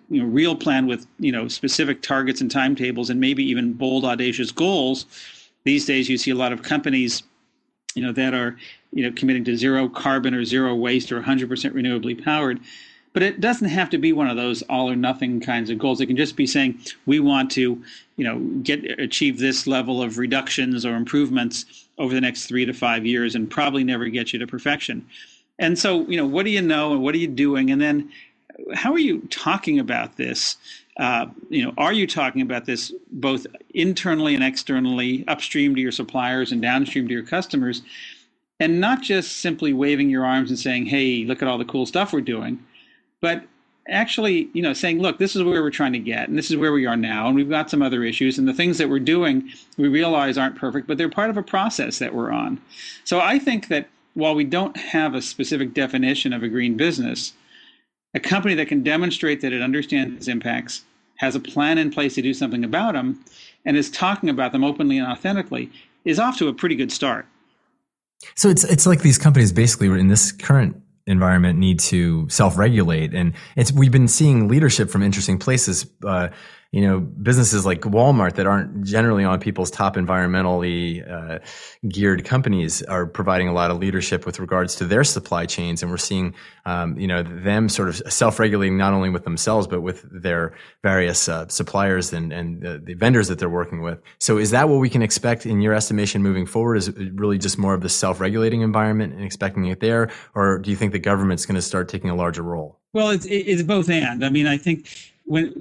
you 0.09 0.23
know 0.23 0.25
real 0.25 0.55
plan 0.55 0.87
with 0.87 1.07
you 1.19 1.31
know 1.31 1.47
specific 1.47 2.01
targets 2.01 2.41
and 2.41 2.51
timetables 2.51 3.09
and 3.09 3.19
maybe 3.19 3.43
even 3.43 3.73
bold 3.73 4.05
audacious 4.05 4.51
goals? 4.51 5.05
These 5.63 5.85
days, 5.85 6.07
you 6.07 6.17
see 6.17 6.31
a 6.31 6.35
lot 6.35 6.53
of 6.53 6.63
companies 6.63 7.23
you 7.95 8.01
know 8.01 8.11
that 8.11 8.33
are 8.33 8.57
you 8.91 9.03
know 9.03 9.11
committing 9.15 9.43
to 9.43 9.55
zero 9.57 9.89
carbon 9.89 10.33
or 10.33 10.45
zero 10.45 10.75
waste 10.75 11.11
or 11.11 11.21
100% 11.21 11.47
renewably 11.47 12.23
powered 12.23 12.59
but 13.17 13.23
it 13.23 13.41
doesn't 13.41 13.69
have 13.69 13.89
to 13.89 13.97
be 13.97 14.13
one 14.13 14.29
of 14.29 14.37
those 14.37 14.61
all 14.69 14.87
or 14.91 14.95
nothing 14.95 15.39
kinds 15.39 15.71
of 15.71 15.79
goals. 15.79 15.99
It 15.99 16.05
can 16.05 16.15
just 16.15 16.35
be 16.35 16.45
saying 16.45 16.79
we 17.07 17.19
want 17.19 17.49
to, 17.53 17.83
you 18.15 18.23
know, 18.23 18.37
get 18.61 18.99
achieve 18.99 19.39
this 19.39 19.65
level 19.65 20.03
of 20.03 20.19
reductions 20.19 20.85
or 20.85 20.95
improvements 20.95 21.87
over 21.97 22.13
the 22.13 22.21
next 22.21 22.45
three 22.45 22.63
to 22.63 22.73
five 22.73 23.07
years, 23.07 23.33
and 23.33 23.49
probably 23.49 23.83
never 23.83 24.07
get 24.07 24.33
you 24.33 24.37
to 24.37 24.45
perfection. 24.45 25.03
And 25.57 25.79
so, 25.79 26.07
you 26.07 26.15
know, 26.15 26.27
what 26.27 26.45
do 26.45 26.51
you 26.51 26.61
know, 26.61 26.91
and 26.91 27.01
what 27.01 27.15
are 27.15 27.17
you 27.17 27.27
doing, 27.27 27.71
and 27.71 27.81
then 27.81 28.11
how 28.75 28.93
are 28.93 28.99
you 28.99 29.21
talking 29.31 29.79
about 29.79 30.17
this? 30.17 30.57
Uh, 30.99 31.27
you 31.49 31.63
know, 31.63 31.73
are 31.77 31.93
you 31.93 32.07
talking 32.07 32.41
about 32.41 32.65
this 32.65 32.91
both 33.11 33.45
internally 33.73 34.33
and 34.33 34.43
externally, 34.43 35.23
upstream 35.27 35.75
to 35.75 35.81
your 35.81 35.91
suppliers 35.91 36.51
and 36.51 36.61
downstream 36.61 37.07
to 37.07 37.13
your 37.13 37.23
customers, 37.23 37.83
and 38.59 38.79
not 38.81 39.01
just 39.01 39.37
simply 39.37 39.73
waving 39.73 40.09
your 40.09 40.25
arms 40.25 40.49
and 40.49 40.57
saying, 40.57 40.87
"Hey, 40.87 41.23
look 41.23 41.41
at 41.41 41.47
all 41.47 41.59
the 41.59 41.65
cool 41.65 41.85
stuff 41.85 42.13
we're 42.13 42.21
doing," 42.21 42.63
but 43.21 43.43
actually, 43.89 44.49
you 44.53 44.61
know, 44.61 44.73
saying, 44.73 44.99
look, 44.99 45.17
this 45.17 45.35
is 45.35 45.43
where 45.43 45.61
we're 45.61 45.69
trying 45.69 45.93
to 45.93 45.99
get, 45.99 46.27
and 46.27 46.37
this 46.37 46.51
is 46.51 46.57
where 46.57 46.73
we 46.73 46.85
are 46.85 46.97
now, 46.97 47.27
and 47.27 47.35
we've 47.35 47.49
got 47.49 47.69
some 47.69 47.81
other 47.81 48.03
issues, 48.03 48.37
and 48.37 48.47
the 48.47 48.53
things 48.53 48.77
that 48.77 48.89
we're 48.89 48.99
doing, 48.99 49.49
we 49.77 49.87
realize 49.87 50.37
aren't 50.37 50.55
perfect, 50.55 50.87
but 50.87 50.97
they're 50.97 51.09
part 51.09 51.29
of 51.29 51.37
a 51.37 51.43
process 51.43 51.99
that 51.99 52.13
we're 52.13 52.31
on. 52.31 52.59
So 53.03 53.19
I 53.19 53.39
think 53.39 53.67
that 53.69 53.87
while 54.13 54.35
we 54.35 54.43
don't 54.43 54.75
have 54.75 55.13
a 55.13 55.21
specific 55.21 55.73
definition 55.73 56.33
of 56.33 56.43
a 56.43 56.49
green 56.49 56.75
business, 56.75 57.33
a 58.17 58.19
company 58.19 58.55
that 58.55 58.67
can 58.67 58.81
demonstrate 58.81 59.41
that 59.41 59.53
it 59.53 59.61
understands 59.61 60.27
impacts, 60.27 60.83
has 61.17 61.35
a 61.35 61.39
plan 61.39 61.77
in 61.77 61.91
place 61.91 62.15
to 62.15 62.21
do 62.21 62.33
something 62.33 62.63
about 62.63 62.93
them, 62.93 63.23
and 63.63 63.77
is 63.77 63.91
talking 63.91 64.27
about 64.27 64.51
them 64.51 64.63
openly 64.63 64.97
and 64.97 65.07
authentically, 65.07 65.69
is 66.03 66.19
off 66.19 66.37
to 66.39 66.47
a 66.47 66.53
pretty 66.53 66.75
good 66.75 66.91
start. 66.91 67.27
So 68.35 68.49
it's 68.49 68.63
it's 68.63 68.87
like 68.87 69.01
these 69.01 69.19
companies 69.19 69.51
basically 69.51 69.87
in 69.87 70.07
this 70.07 70.31
current 70.31 70.81
environment 71.05 71.59
need 71.59 71.79
to 71.79 72.27
self-regulate 72.27 73.13
and 73.13 73.33
it's 73.55 73.71
we've 73.71 73.93
been 73.93 74.09
seeing 74.09 74.49
leadership 74.49 74.89
from 74.89 75.01
interesting 75.01 75.37
places 75.37 75.85
uh, 76.03 76.27
you 76.71 76.81
know, 76.81 76.99
businesses 76.99 77.65
like 77.65 77.81
Walmart 77.81 78.35
that 78.35 78.45
aren't 78.45 78.83
generally 78.83 79.23
on 79.23 79.39
people's 79.39 79.71
top 79.71 79.95
environmentally 79.95 81.09
uh, 81.09 81.39
geared 81.87 82.25
companies 82.25 82.83
are 82.83 83.05
providing 83.05 83.47
a 83.47 83.53
lot 83.53 83.71
of 83.71 83.77
leadership 83.77 84.25
with 84.25 84.39
regards 84.39 84.75
to 84.75 84.85
their 84.85 85.03
supply 85.03 85.45
chains, 85.45 85.81
and 85.81 85.89
we're 85.89 85.97
seeing, 85.97 86.35
um, 86.65 86.97
you 86.99 87.07
know, 87.07 87.23
them 87.23 87.69
sort 87.69 87.87
of 87.87 88.01
self-regulating 88.11 88.77
not 88.77 88.93
only 88.93 89.09
with 89.09 89.23
themselves 89.23 89.65
but 89.67 89.81
with 89.81 90.05
their 90.11 90.53
various 90.83 91.29
uh, 91.29 91.47
suppliers 91.47 92.11
and 92.11 92.33
and 92.33 92.61
the, 92.61 92.79
the, 92.83 92.93
vendors 92.93 93.27
that 93.29 93.39
they're 93.39 93.49
working 93.49 93.81
with. 93.81 93.99
So, 94.19 94.37
is 94.37 94.51
that 94.51 94.67
what 94.67 94.79
we 94.79 94.89
can 94.89 95.01
expect 95.01 95.45
in 95.45 95.61
your 95.61 95.73
estimation 95.73 96.21
moving 96.21 96.45
forward? 96.45 96.75
Is 96.75 96.89
it 96.89 97.13
really 97.13 97.37
just 97.37 97.57
more 97.57 97.73
of 97.73 97.81
the 97.81 97.89
self-regulating 97.89 98.61
environment 98.61 99.13
and 99.13 99.23
expecting 99.23 99.65
it 99.65 99.79
there, 99.79 100.11
or 100.35 100.59
do 100.59 100.69
you 100.69 100.75
think 100.75 100.91
the 100.91 100.99
government's 100.99 101.45
going 101.45 101.55
to 101.55 101.61
start 101.61 101.87
taking 101.87 102.09
a 102.09 102.15
larger 102.15 102.43
role? 102.43 102.79
Well, 102.91 103.11
it's 103.11 103.25
it's 103.29 103.63
both 103.63 103.89
and. 103.89 104.25
I 104.25 104.29
mean, 104.29 104.47
I 104.47 104.57
think 104.57 104.87
when 105.25 105.53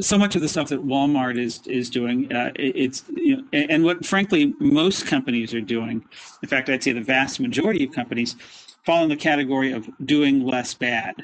so 0.00 0.18
much 0.18 0.36
of 0.36 0.42
the 0.42 0.48
stuff 0.48 0.68
that 0.68 0.84
Walmart 0.84 1.38
is 1.38 1.66
is 1.66 1.90
doing, 1.90 2.32
uh, 2.32 2.52
it's 2.56 3.04
you 3.16 3.36
know, 3.36 3.44
and 3.52 3.84
what 3.84 4.04
frankly 4.04 4.54
most 4.60 5.06
companies 5.06 5.54
are 5.54 5.60
doing. 5.60 6.04
In 6.42 6.48
fact, 6.48 6.68
I'd 6.68 6.82
say 6.82 6.92
the 6.92 7.00
vast 7.00 7.40
majority 7.40 7.84
of 7.84 7.92
companies 7.92 8.36
fall 8.84 9.02
in 9.02 9.08
the 9.08 9.16
category 9.16 9.72
of 9.72 9.88
doing 10.06 10.44
less 10.46 10.74
bad. 10.74 11.14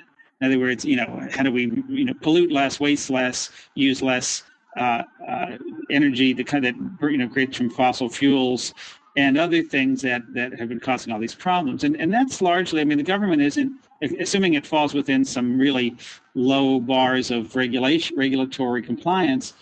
In 0.40 0.46
other 0.46 0.58
words, 0.58 0.84
you 0.84 0.96
know, 0.96 1.26
how 1.32 1.42
do 1.42 1.52
we 1.52 1.70
you 1.88 2.04
know 2.04 2.14
pollute 2.20 2.52
less, 2.52 2.80
waste 2.80 3.10
less, 3.10 3.50
use 3.74 4.02
less 4.02 4.42
uh, 4.76 5.02
uh, 5.26 5.56
energy, 5.90 6.32
the 6.32 6.44
kind 6.44 6.64
that 6.64 6.74
you 7.02 7.18
know 7.18 7.28
creates 7.28 7.56
from 7.56 7.70
fossil 7.70 8.08
fuels, 8.08 8.74
and 9.16 9.38
other 9.38 9.62
things 9.62 10.02
that 10.02 10.22
that 10.34 10.58
have 10.58 10.68
been 10.68 10.80
causing 10.80 11.12
all 11.12 11.18
these 11.20 11.34
problems. 11.34 11.84
And 11.84 11.96
and 12.00 12.12
that's 12.12 12.42
largely, 12.42 12.80
I 12.80 12.84
mean, 12.84 12.98
the 12.98 13.04
government 13.04 13.42
isn't 13.42 13.72
assuming 14.20 14.54
it 14.54 14.66
falls 14.66 14.94
within 14.94 15.24
some 15.24 15.58
really 15.58 15.96
low 16.34 16.80
bars 16.80 17.30
of 17.30 17.54
regulation, 17.56 18.16
regulatory 18.16 18.82
compliance, 18.82 19.54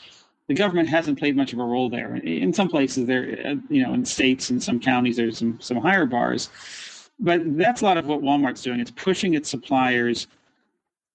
the 0.49 0.55
government 0.55 0.89
hasn't 0.89 1.19
played 1.19 1.37
much 1.37 1.53
of 1.53 1.59
a 1.59 1.65
role 1.65 1.89
there. 1.89 2.17
In 2.17 2.53
some 2.53 2.69
places, 2.69 3.07
there, 3.07 3.39
uh, 3.45 3.55
you 3.69 3.83
know, 3.83 3.95
in 3.95 4.05
states 4.05 4.51
and 4.51 4.63
some 4.63 4.81
counties, 4.81 5.17
there's 5.17 5.39
some 5.39 5.59
some 5.61 5.79
higher 5.79 6.07
bars, 6.07 6.51
but 7.21 7.41
that's 7.57 7.81
a 7.81 7.85
lot 7.85 7.97
of 7.97 8.07
what 8.07 8.21
Walmart's 8.21 8.63
doing. 8.63 8.81
It's 8.81 8.91
pushing 8.91 9.35
its 9.35 9.49
suppliers 9.49 10.27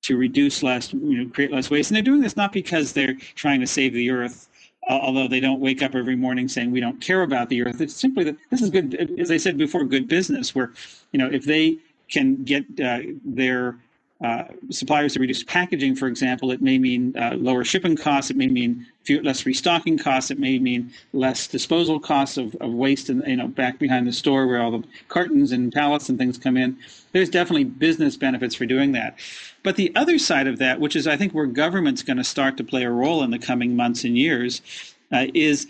to 0.04 0.18
reduce 0.18 0.63
less, 0.63 0.94
you 0.94 1.24
know, 1.24 1.30
create 1.30 1.52
less 1.52 1.70
waste, 1.70 1.90
and 1.90 1.96
they're 1.96 2.04
doing 2.04 2.22
this 2.22 2.38
not 2.38 2.54
because 2.54 2.94
they're 2.94 3.16
trying 3.36 3.60
to 3.60 3.68
save 3.68 3.94
the 3.94 4.10
earth. 4.10 4.50
Although 4.90 5.28
they 5.28 5.42
don't 5.42 5.60
wake 5.60 5.84
up 5.84 5.96
every 5.96 6.16
morning 6.16 6.48
saying 6.48 6.72
we 6.72 6.80
don't 6.80 7.02
care 7.02 7.24
about 7.24 7.50
the 7.50 7.62
earth, 7.62 7.82
it's 7.82 7.94
simply 7.94 8.24
that 8.24 8.38
this 8.52 8.62
is 8.62 8.70
good. 8.70 8.96
As 9.20 9.30
I 9.32 9.36
said 9.36 9.58
before, 9.58 9.84
good 9.84 10.08
business. 10.08 10.56
Where, 10.56 10.72
you 11.12 11.20
know, 11.20 11.28
if 11.28 11.44
they 11.44 11.78
can 12.10 12.44
get 12.44 12.66
uh, 12.80 13.00
their 13.24 13.78
uh, 14.20 14.46
suppliers 14.72 15.14
to 15.14 15.20
reduce 15.20 15.44
packaging, 15.44 15.96
for 15.96 16.08
example, 16.08 16.52
it 16.52 16.60
may 16.60 16.80
mean 16.80 17.16
uh, 17.18 17.36
lower 17.36 17.64
shipping 17.64 17.96
costs. 17.96 18.32
It 18.32 18.38
may 18.38 18.48
mean 18.48 18.84
few, 19.04 19.22
less 19.22 19.46
restocking 19.46 20.00
costs. 20.00 20.32
It 20.32 20.40
may 20.40 20.58
mean 20.58 20.92
less 21.14 21.46
disposal 21.46 22.00
costs 22.00 22.36
of, 22.36 22.56
of 22.56 22.74
waste, 22.74 23.10
and 23.10 23.24
you 23.28 23.36
know, 23.36 23.48
back 23.48 23.78
behind 23.78 24.08
the 24.08 24.12
store 24.12 24.48
where 24.48 24.60
all 24.60 24.72
the 24.72 24.84
cartons 25.08 25.52
and 25.52 25.72
pallets 25.72 26.10
and 26.10 26.18
things 26.18 26.36
come 26.36 26.58
in. 26.58 26.76
There's 27.12 27.30
definitely 27.30 27.66
business 27.66 28.18
benefits 28.18 28.56
for 28.56 28.66
doing 28.66 28.94
that. 28.94 29.20
But 29.62 29.76
the 29.76 29.96
other 29.96 30.18
side 30.18 30.48
of 30.48 30.58
that, 30.58 30.80
which 30.80 30.96
is 30.96 31.06
I 31.06 31.16
think 31.16 31.34
where 31.34 31.46
government's 31.46 32.02
going 32.02 32.18
to 32.18 32.24
start 32.24 32.58
to 32.58 32.64
play 32.64 32.86
a 32.86 32.90
role 32.90 33.22
in 33.22 33.30
the 33.30 33.40
coming 33.40 33.76
months 33.76 34.04
and 34.04 34.18
years, 34.18 34.64
uh, 35.12 35.28
is 35.36 35.68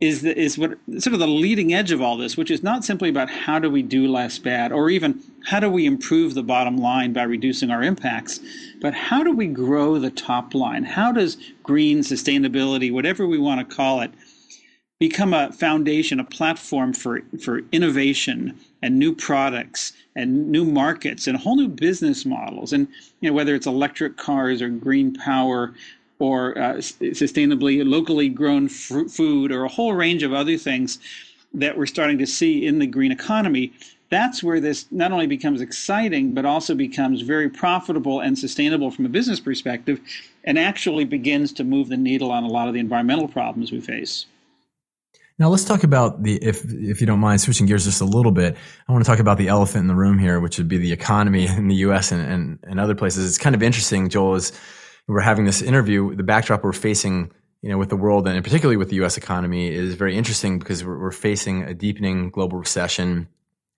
is 0.00 0.20
the, 0.20 0.38
is 0.38 0.58
what 0.58 0.72
sort 0.98 1.14
of 1.14 1.20
the 1.20 1.26
leading 1.26 1.72
edge 1.72 1.90
of 1.90 2.02
all 2.02 2.18
this, 2.18 2.36
which 2.36 2.50
is 2.50 2.62
not 2.62 2.84
simply 2.84 3.08
about 3.08 3.30
how 3.30 3.58
do 3.58 3.70
we 3.70 3.82
do 3.82 4.06
less 4.06 4.38
bad, 4.38 4.70
or 4.70 4.90
even 4.90 5.22
how 5.46 5.60
do 5.60 5.70
we 5.70 5.86
improve 5.86 6.34
the 6.34 6.42
bottom 6.42 6.76
line 6.76 7.12
by 7.12 7.22
reducing 7.22 7.70
our 7.70 7.80
impacts, 7.80 8.40
but 8.80 8.92
how 8.92 9.22
do 9.22 9.30
we 9.30 9.46
grow 9.46 9.96
the 9.96 10.10
top 10.10 10.54
line? 10.54 10.82
How 10.82 11.12
does 11.12 11.36
green 11.62 12.00
sustainability, 12.00 12.92
whatever 12.92 13.28
we 13.28 13.38
want 13.38 13.60
to 13.60 13.76
call 13.76 14.00
it, 14.00 14.10
become 14.98 15.32
a 15.32 15.52
foundation, 15.52 16.18
a 16.18 16.24
platform 16.24 16.92
for 16.92 17.22
for 17.40 17.60
innovation 17.70 18.58
and 18.82 18.98
new 18.98 19.14
products 19.14 19.92
and 20.16 20.50
new 20.50 20.64
markets 20.64 21.28
and 21.28 21.38
whole 21.38 21.54
new 21.54 21.68
business 21.68 22.24
models, 22.26 22.72
and 22.72 22.88
you 23.20 23.30
know 23.30 23.34
whether 23.34 23.54
it's 23.54 23.68
electric 23.68 24.16
cars 24.16 24.60
or 24.60 24.68
green 24.68 25.14
power 25.14 25.74
or 26.18 26.58
uh, 26.58 26.74
sustainably 26.74 27.88
locally 27.88 28.28
grown 28.28 28.68
food 28.68 29.52
or 29.52 29.62
a 29.62 29.68
whole 29.68 29.92
range 29.92 30.24
of 30.24 30.32
other 30.32 30.58
things 30.58 30.98
that 31.54 31.78
we're 31.78 31.86
starting 31.86 32.18
to 32.18 32.26
see 32.26 32.66
in 32.66 32.80
the 32.80 32.86
green 32.86 33.12
economy 33.12 33.72
that's 34.10 34.42
where 34.42 34.60
this 34.60 34.86
not 34.90 35.12
only 35.12 35.26
becomes 35.26 35.60
exciting 35.60 36.32
but 36.32 36.44
also 36.44 36.74
becomes 36.74 37.22
very 37.22 37.48
profitable 37.48 38.20
and 38.20 38.38
sustainable 38.38 38.90
from 38.90 39.06
a 39.06 39.08
business 39.08 39.40
perspective 39.40 40.00
and 40.44 40.58
actually 40.58 41.04
begins 41.04 41.52
to 41.52 41.64
move 41.64 41.88
the 41.88 41.96
needle 41.96 42.30
on 42.30 42.44
a 42.44 42.48
lot 42.48 42.68
of 42.68 42.74
the 42.74 42.80
environmental 42.80 43.28
problems 43.28 43.72
we 43.72 43.80
face 43.80 44.26
Now 45.38 45.48
let's 45.48 45.64
talk 45.64 45.84
about 45.84 46.22
the 46.22 46.36
if 46.42 46.64
if 46.64 47.00
you 47.00 47.06
don't 47.06 47.20
mind 47.20 47.40
switching 47.40 47.66
gears 47.66 47.84
just 47.84 48.00
a 48.00 48.06
little 48.06 48.32
bit. 48.32 48.56
I 48.88 48.92
want 48.92 49.04
to 49.04 49.10
talk 49.10 49.18
about 49.18 49.36
the 49.36 49.48
elephant 49.48 49.82
in 49.82 49.88
the 49.88 49.94
room 49.94 50.18
here, 50.18 50.40
which 50.40 50.56
would 50.56 50.68
be 50.68 50.78
the 50.78 50.92
economy 50.92 51.46
in 51.58 51.68
the 51.68 51.74
U.S. 51.86 52.10
and 52.12 52.22
and, 52.22 52.58
and 52.62 52.80
other 52.80 52.94
places. 52.94 53.28
It's 53.28 53.38
kind 53.38 53.54
of 53.54 53.62
interesting, 53.62 54.08
Joel, 54.08 54.36
is 54.36 54.52
we're 55.06 55.20
having 55.20 55.44
this 55.44 55.62
interview. 55.62 56.14
The 56.14 56.22
backdrop 56.22 56.64
we're 56.64 56.72
facing, 56.72 57.30
you 57.62 57.70
know, 57.70 57.78
with 57.78 57.90
the 57.90 57.96
world 57.96 58.26
and 58.26 58.42
particularly 58.42 58.76
with 58.76 58.88
the 58.88 58.96
U.S. 58.96 59.16
economy 59.16 59.68
is 59.68 59.94
very 59.94 60.16
interesting 60.16 60.58
because 60.58 60.84
we're, 60.84 60.98
we're 60.98 61.12
facing 61.12 61.62
a 61.62 61.74
deepening 61.74 62.30
global 62.30 62.58
recession, 62.58 63.28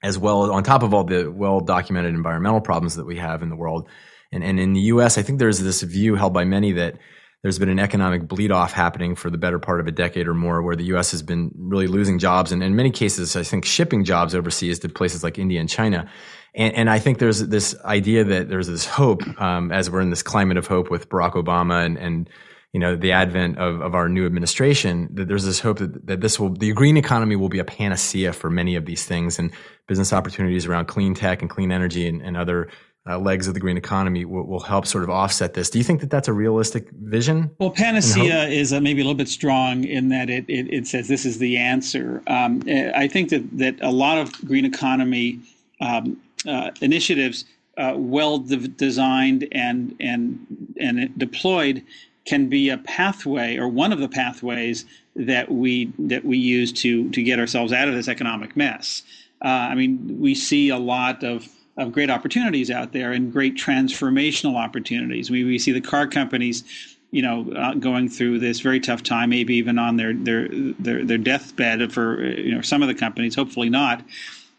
as 0.02 0.18
well 0.18 0.50
on 0.52 0.62
top 0.62 0.82
of 0.82 0.94
all 0.94 1.04
the 1.04 1.30
well 1.30 1.60
documented 1.60 2.14
environmental 2.14 2.60
problems 2.60 2.96
that 2.96 3.06
we 3.06 3.16
have 3.16 3.42
in 3.42 3.48
the 3.48 3.56
world. 3.56 3.88
And 4.32 4.44
and 4.44 4.60
in 4.60 4.72
the 4.72 4.80
U.S., 4.80 5.18
I 5.18 5.22
think 5.22 5.38
there's 5.38 5.60
this 5.60 5.82
view 5.82 6.14
held 6.14 6.32
by 6.32 6.44
many 6.44 6.72
that 6.72 6.96
there's 7.42 7.58
been 7.58 7.68
an 7.68 7.78
economic 7.78 8.26
bleed 8.26 8.50
off 8.50 8.72
happening 8.72 9.14
for 9.14 9.30
the 9.30 9.38
better 9.38 9.58
part 9.58 9.80
of 9.80 9.86
a 9.86 9.92
decade 9.92 10.26
or 10.26 10.34
more 10.34 10.60
where 10.60 10.74
the 10.74 10.84
US 10.96 11.12
has 11.12 11.22
been 11.22 11.52
really 11.56 11.86
losing 11.86 12.18
jobs 12.18 12.50
and 12.50 12.62
in 12.62 12.74
many 12.74 12.90
cases, 12.90 13.36
I 13.36 13.44
think 13.44 13.64
shipping 13.64 14.04
jobs 14.04 14.34
overseas 14.34 14.80
to 14.80 14.88
places 14.88 15.22
like 15.22 15.38
India 15.38 15.60
and 15.60 15.68
China. 15.68 16.10
And, 16.54 16.74
and 16.74 16.90
I 16.90 16.98
think 16.98 17.18
there's 17.18 17.46
this 17.46 17.76
idea 17.84 18.24
that 18.24 18.48
there's 18.48 18.66
this 18.66 18.86
hope, 18.86 19.22
um, 19.40 19.70
as 19.70 19.88
we're 19.90 20.00
in 20.00 20.10
this 20.10 20.22
climate 20.22 20.56
of 20.56 20.66
hope 20.66 20.90
with 20.90 21.08
Barack 21.08 21.34
Obama 21.34 21.84
and, 21.84 21.96
and 21.96 22.28
you 22.72 22.80
know, 22.80 22.96
the 22.96 23.12
advent 23.12 23.58
of, 23.58 23.80
of 23.80 23.94
our 23.94 24.08
new 24.08 24.26
administration, 24.26 25.08
that 25.14 25.28
there's 25.28 25.44
this 25.44 25.60
hope 25.60 25.78
that, 25.78 26.06
that 26.06 26.20
this 26.20 26.38
will, 26.38 26.50
the 26.50 26.72
green 26.72 26.96
economy 26.96 27.34
will 27.34 27.48
be 27.48 27.58
a 27.58 27.64
panacea 27.64 28.32
for 28.32 28.50
many 28.50 28.76
of 28.76 28.84
these 28.84 29.04
things 29.04 29.38
and 29.38 29.50
business 29.86 30.12
opportunities 30.12 30.66
around 30.66 30.86
clean 30.86 31.14
tech 31.14 31.40
and 31.40 31.50
clean 31.50 31.72
energy 31.72 32.06
and, 32.06 32.20
and 32.20 32.36
other 32.36 32.68
uh, 33.08 33.18
legs 33.18 33.48
of 33.48 33.54
the 33.54 33.60
green 33.60 33.78
economy 33.78 34.24
will, 34.24 34.44
will, 34.44 34.60
help 34.60 34.86
sort 34.86 35.02
of 35.02 35.08
offset 35.08 35.54
this. 35.54 35.70
Do 35.70 35.78
you 35.78 35.84
think 35.84 36.00
that 36.00 36.10
that's 36.10 36.28
a 36.28 36.32
realistic 36.32 36.90
vision? 36.90 37.50
Well, 37.58 37.70
panacea 37.70 38.44
is 38.48 38.72
uh, 38.72 38.80
maybe 38.80 39.00
a 39.00 39.04
little 39.04 39.16
bit 39.16 39.28
strong 39.28 39.84
in 39.84 40.10
that 40.10 40.28
it, 40.28 40.44
it, 40.46 40.70
it 40.70 40.86
says 40.86 41.08
this 41.08 41.24
is 41.24 41.38
the 41.38 41.56
answer. 41.56 42.22
Um, 42.26 42.62
I 42.94 43.08
think 43.08 43.30
that, 43.30 43.58
that 43.58 43.76
a 43.80 43.90
lot 43.90 44.18
of 44.18 44.32
green 44.44 44.66
economy 44.66 45.40
um, 45.80 46.20
uh, 46.46 46.70
initiatives, 46.82 47.46
uh, 47.78 47.94
well 47.96 48.38
de- 48.38 48.68
designed 48.68 49.46
and 49.52 49.96
and 50.00 50.74
and 50.78 51.16
deployed, 51.16 51.82
can 52.28 52.48
be 52.48 52.68
a 52.68 52.76
pathway 52.76 53.56
or 53.56 53.68
one 53.68 53.90
of 53.90 54.00
the 54.00 54.08
pathways 54.08 54.84
that 55.16 55.50
we 55.50 55.90
that 55.98 56.24
we 56.24 56.36
use 56.36 56.72
to 56.72 57.10
to 57.10 57.22
get 57.22 57.38
ourselves 57.38 57.72
out 57.72 57.88
of 57.88 57.94
this 57.94 58.06
economic 58.06 58.54
mess. 58.54 59.02
Uh, 59.42 59.48
I 59.48 59.74
mean, 59.74 60.20
we 60.20 60.34
see 60.34 60.68
a 60.68 60.76
lot 60.76 61.24
of 61.24 61.48
of 61.78 61.90
great 61.90 62.10
opportunities 62.10 62.70
out 62.70 62.92
there 62.92 63.12
and 63.12 63.32
great 63.32 63.56
transformational 63.56 64.56
opportunities. 64.56 65.30
We, 65.30 65.44
we 65.44 65.58
see 65.58 65.70
the 65.70 65.80
car 65.80 66.08
companies, 66.08 66.64
you 67.12 67.22
know, 67.22 67.50
uh, 67.52 67.74
going 67.74 68.08
through 68.08 68.40
this 68.40 68.60
very 68.60 68.80
tough 68.80 69.02
time, 69.02 69.30
maybe 69.30 69.54
even 69.54 69.78
on 69.78 69.96
their 69.96 70.12
their 70.12 70.48
their, 70.50 71.04
their 71.04 71.18
deathbed 71.18 71.92
for 71.92 72.22
you 72.22 72.54
know 72.54 72.60
some 72.60 72.82
of 72.82 72.88
the 72.88 72.94
companies. 72.94 73.34
Hopefully 73.34 73.70
not. 73.70 74.00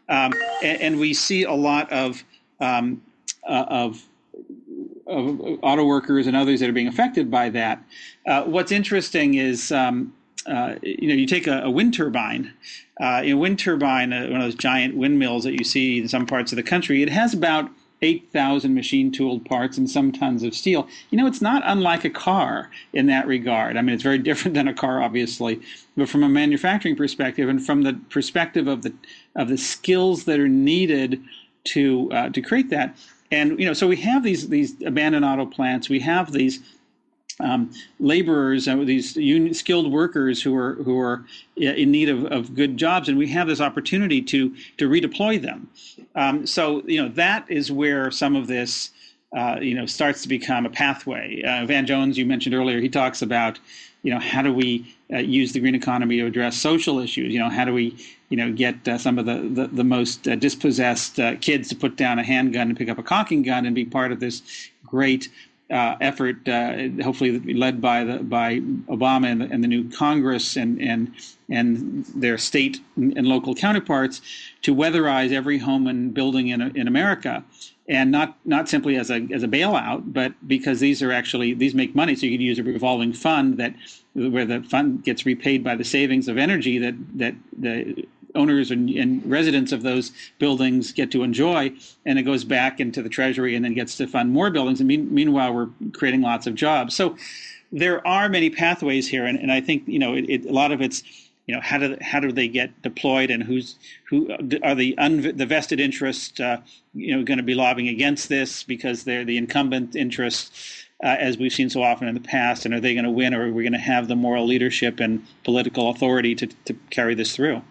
Um, 0.10 0.34
and, 0.64 0.82
and, 0.82 1.00
we 1.00 1.14
see 1.14 1.44
a 1.44 1.54
lot 1.54 1.92
of 1.92 2.24
um, 2.60 3.04
uh, 3.48 3.66
of 3.68 4.04
of 5.10 5.60
auto 5.62 5.84
workers 5.84 6.28
and 6.28 6.36
others 6.36 6.60
that 6.60 6.70
are 6.70 6.74
being 6.74 6.88
affected 6.88 7.30
by 7.30 7.50
that. 7.50 7.84
Uh, 8.26 8.44
what's 8.44 8.72
interesting 8.72 9.34
is 9.34 9.72
um, 9.72 10.14
uh, 10.46 10.76
you 10.82 11.08
know, 11.08 11.14
you 11.14 11.28
take 11.28 11.48
a, 11.48 11.62
a 11.64 11.70
wind 11.70 11.94
turbine, 11.94 12.54
uh, 13.02 13.22
a 13.24 13.34
wind 13.34 13.60
turbine, 13.60 14.14
uh, 14.14 14.28
one 14.28 14.42
of 14.42 14.48
those 14.48 14.56
giant 14.56 14.96
windmills 14.96 15.44
that 15.44 15.54
you 15.54 15.64
see 15.64 16.00
in 16.00 16.08
some 16.08 16.26
parts 16.26 16.52
of 16.52 16.56
the 16.56 16.64
country, 16.64 17.04
it 17.04 17.10
has 17.10 17.34
about 17.34 17.70
8,000 18.02 18.74
machine 18.74 19.12
tooled 19.12 19.46
parts 19.46 19.78
and 19.78 19.90
some 19.90 20.12
tons 20.12 20.44
of 20.44 20.56
steel. 20.56 20.88
You 21.10 21.18
know, 21.18 21.28
it's 21.28 21.42
not 21.42 21.62
unlike 21.66 22.06
a 22.06 22.10
car 22.10 22.70
in 22.94 23.08
that 23.08 23.28
regard. 23.28 23.76
I 23.76 23.82
mean, 23.82 23.94
it's 23.94 24.04
very 24.04 24.18
different 24.30 24.56
than 24.56 24.68
a 24.68 24.74
car, 24.74 25.02
obviously, 25.04 25.62
but 25.98 26.10
from 26.10 26.24
a 26.24 26.30
manufacturing 26.30 26.96
perspective 26.96 27.50
and 27.50 27.64
from 27.64 27.84
the 27.84 28.00
perspective 28.10 28.68
of 28.68 28.84
the 28.84 28.94
of 29.36 29.50
the 29.50 29.58
skills 29.58 30.24
that 30.26 30.40
are 30.40 30.48
needed 30.48 31.22
to 31.66 32.12
uh, 32.12 32.30
to 32.30 32.42
create 32.42 32.70
that. 32.70 32.96
And 33.32 33.60
you 33.60 33.66
know, 33.66 33.74
so 33.74 33.88
we 33.88 33.98
have 33.98 34.24
these 34.24 34.50
these 34.50 34.82
abandoned 34.84 35.26
auto 35.26 35.46
plants. 35.46 35.90
We 35.90 36.00
have 36.00 36.32
these 36.32 36.60
um, 37.40 37.72
laborers, 38.00 38.68
uh, 38.68 38.76
these 38.78 39.14
skilled 39.58 39.92
workers 39.92 40.42
who 40.42 40.56
are 40.58 40.76
who 40.76 41.00
are 41.00 41.26
in 41.56 41.92
need 41.92 42.10
of, 42.10 42.26
of 42.26 42.54
good 42.54 42.78
jobs, 42.78 43.08
and 43.08 43.18
we 43.18 43.28
have 43.28 43.48
this 43.48 43.62
opportunity 43.62 44.22
to 44.24 44.56
to 44.78 44.90
redeploy 44.90 45.42
them. 45.42 45.70
Um, 46.16 46.46
so 46.46 46.84
you 46.86 47.02
know 47.02 47.10
that 47.10 47.50
is 47.50 47.72
where 47.72 48.12
some 48.12 48.36
of 48.36 48.48
this 48.48 48.90
uh, 49.36 49.58
you 49.62 49.76
know 49.76 49.86
starts 49.86 50.22
to 50.24 50.28
become 50.28 50.66
a 50.66 50.70
pathway. 50.70 51.42
Uh, 51.44 51.66
Van 51.66 51.86
Jones, 51.86 52.18
you 52.18 52.26
mentioned 52.26 52.56
earlier, 52.56 52.80
he 52.80 52.90
talks 52.90 53.22
about 53.22 53.60
you 54.04 54.14
know 54.14 54.20
how 54.20 54.42
do 54.42 54.54
we 54.54 54.96
uh, 55.14 55.18
use 55.18 55.54
the 55.54 55.60
green 55.60 55.76
economy 55.76 56.18
to 56.18 56.26
address 56.26 56.58
social 56.58 57.00
issues? 57.00 57.34
You 57.34 57.40
know 57.40 57.50
how 57.50 57.66
do 57.66 57.74
we 57.74 57.96
you 58.30 58.38
know 58.38 58.52
get 58.52 58.88
uh, 58.88 58.98
some 58.98 59.18
of 59.18 59.26
the 59.26 59.50
the, 59.54 59.68
the 59.68 59.84
most 59.84 60.28
uh, 60.28 60.36
dispossessed 60.36 61.20
kids 61.42 61.70
to 61.70 61.76
put 61.76 61.96
down 61.96 62.20
a 62.20 62.24
handgun 62.24 62.70
and 62.70 62.78
pick 62.78 62.90
up 62.90 62.98
a 62.98 63.04
caulking 63.04 63.44
gun 63.44 63.66
and 63.66 63.76
be 63.76 63.86
part 63.86 64.12
of 64.12 64.20
this 64.20 64.42
great 64.86 65.30
uh, 65.72 65.96
effort, 66.02 66.48
uh, 66.48 66.90
hopefully 67.04 67.40
led 67.54 67.80
by 67.80 68.04
the 68.04 68.18
by 68.20 68.60
Obama 68.88 69.28
and 69.32 69.42
the, 69.42 69.46
and 69.52 69.64
the, 69.64 69.68
new 69.68 69.90
Congress 69.92 70.56
and 70.56 70.82
and 70.82 71.14
and 71.50 72.06
their 72.16 72.38
state 72.38 72.80
and 72.96 73.28
local 73.28 73.54
counterparts 73.54 74.22
to 74.64 74.74
weatherize 74.74 75.32
every 75.32 75.60
home 75.60 75.86
and 75.86 76.14
building 76.14 76.48
in 76.48 76.62
in 76.76 76.88
America, 76.88 77.44
and 77.88 78.10
not 78.10 78.36
not 78.46 78.68
simply 78.68 78.96
as 78.96 79.12
a 79.12 79.28
as 79.32 79.44
a 79.44 79.48
bailout, 79.48 80.12
but 80.12 80.34
because 80.48 80.80
these 80.80 81.04
are 81.04 81.12
actually 81.12 81.54
these 81.54 81.76
make 81.76 81.94
money, 81.94 82.16
so 82.16 82.26
you 82.26 82.36
could 82.36 82.44
use 82.44 82.58
a 82.58 82.64
revolving 82.64 83.14
fund 83.14 83.58
that 83.58 83.76
where 84.28 84.46
the 84.46 84.62
fund 84.64 85.04
gets 85.04 85.26
repaid 85.26 85.64
by 85.64 85.76
the 85.76 85.84
savings 85.84 86.28
of 86.28 86.38
energy 86.38 86.78
that 86.78 86.96
that 87.18 87.36
the 87.58 88.08
owners 88.36 88.70
and, 88.72 88.90
and, 88.92 89.26
residents 89.26 89.72
of 89.72 89.82
those 89.82 90.12
buildings 90.38 90.92
get 90.92 91.12
to 91.12 91.24
enjoy, 91.24 91.72
and 92.06 92.20
it 92.20 92.24
goes 92.24 92.44
back 92.44 92.80
into 92.80 93.02
the 93.02 93.10
treasury 93.10 93.56
and 93.56 93.66
then 93.66 93.74
gets 93.74 93.98
to 93.98 94.06
fund 94.06 94.32
more 94.32 94.52
buildings. 94.52 94.80
And 94.80 94.88
mean, 94.88 95.12
meanwhile, 95.12 95.52
we're 95.52 95.70
creating 95.94 96.22
lots 96.22 96.46
of 96.46 96.54
jobs. 96.54 96.96
So 96.96 97.18
there 97.72 98.06
are 98.06 98.30
many 98.30 98.50
pathways 98.50 99.08
here, 99.08 99.26
and, 99.26 99.38
and 99.40 99.52
I 99.52 99.62
think 99.62 99.88
you 99.88 100.00
know 100.00 100.16
it, 100.16 100.30
it, 100.30 100.46
a 100.46 100.54
lot 100.54 100.72
of 100.72 100.82
it's 100.82 101.04
you 101.48 101.56
know 101.56 101.62
how 101.62 101.80
do 101.80 101.98
how 102.02 102.20
do 102.20 102.32
they 102.32 102.48
get 102.48 102.80
deployed 102.84 103.32
and 103.32 103.42
who's 103.42 103.76
who 104.08 104.30
are 104.64 104.76
the 104.76 104.96
un, 104.98 105.36
the 105.36 105.46
vested 105.46 105.80
interest 105.80 106.40
uh, 106.40 106.58
you 106.94 107.16
know 107.16 107.24
going 107.24 107.38
to 107.38 107.44
be 107.44 107.56
lobbying 107.56 107.90
against 107.90 108.30
this 108.30 108.64
because 108.64 109.04
they're 109.04 109.26
the 109.26 109.38
incumbent 109.38 109.96
interest 109.96 110.54
uh, 111.04 111.16
as 111.20 111.38
we've 111.38 111.54
seen 111.54 111.70
so 111.70 111.82
often 111.82 112.08
in 112.08 112.14
the 112.14 112.22
past 112.22 112.66
and 112.66 112.74
are 112.74 112.80
they 112.80 112.94
going 112.94 113.06
to 113.06 113.12
win 113.12 113.34
or 113.34 113.48
are 113.48 113.52
we 113.52 113.64
going 113.64 113.74
to 113.74 113.80
have 113.80 114.08
the 114.08 114.16
moral 114.16 114.46
leadership 114.46 115.00
and 115.00 115.26
political 115.44 115.90
authority 115.90 116.36
to, 116.36 116.48
to 116.66 116.74
carry 116.90 117.16
this 117.16 117.36
through 117.36 117.62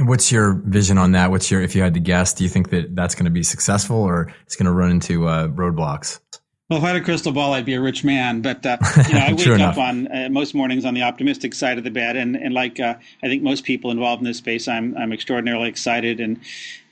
What's 0.00 0.30
your 0.30 0.54
vision 0.64 0.96
on 0.96 1.12
that? 1.12 1.32
What's 1.32 1.50
your, 1.50 1.60
if 1.60 1.74
you 1.74 1.82
had 1.82 1.94
to 1.94 2.00
guess, 2.00 2.32
do 2.32 2.44
you 2.44 2.50
think 2.50 2.70
that 2.70 2.94
that's 2.94 3.16
going 3.16 3.24
to 3.24 3.32
be 3.32 3.42
successful 3.42 3.96
or 3.96 4.32
it's 4.44 4.54
going 4.54 4.66
to 4.66 4.72
run 4.72 4.92
into 4.92 5.26
uh, 5.26 5.48
roadblocks? 5.48 6.20
Well, 6.68 6.78
if 6.78 6.84
I 6.84 6.88
had 6.88 6.96
a 6.96 7.00
crystal 7.00 7.32
ball, 7.32 7.54
I'd 7.54 7.64
be 7.64 7.74
a 7.74 7.80
rich 7.80 8.04
man. 8.04 8.42
But 8.42 8.64
uh, 8.64 8.76
you 9.08 9.14
know, 9.14 9.20
I 9.26 9.32
wake 9.32 9.60
up 9.60 9.78
on 9.78 10.06
uh, 10.12 10.28
most 10.30 10.54
mornings 10.54 10.84
on 10.84 10.92
the 10.92 11.02
optimistic 11.02 11.54
side 11.54 11.78
of 11.78 11.84
the 11.84 11.90
bed, 11.90 12.14
and 12.14 12.36
and 12.36 12.52
like 12.52 12.78
uh, 12.78 12.94
I 13.22 13.26
think 13.26 13.42
most 13.42 13.64
people 13.64 13.90
involved 13.90 14.20
in 14.20 14.26
this 14.26 14.36
space, 14.36 14.68
I'm 14.68 14.94
I'm 14.94 15.10
extraordinarily 15.10 15.70
excited 15.70 16.20
and 16.20 16.38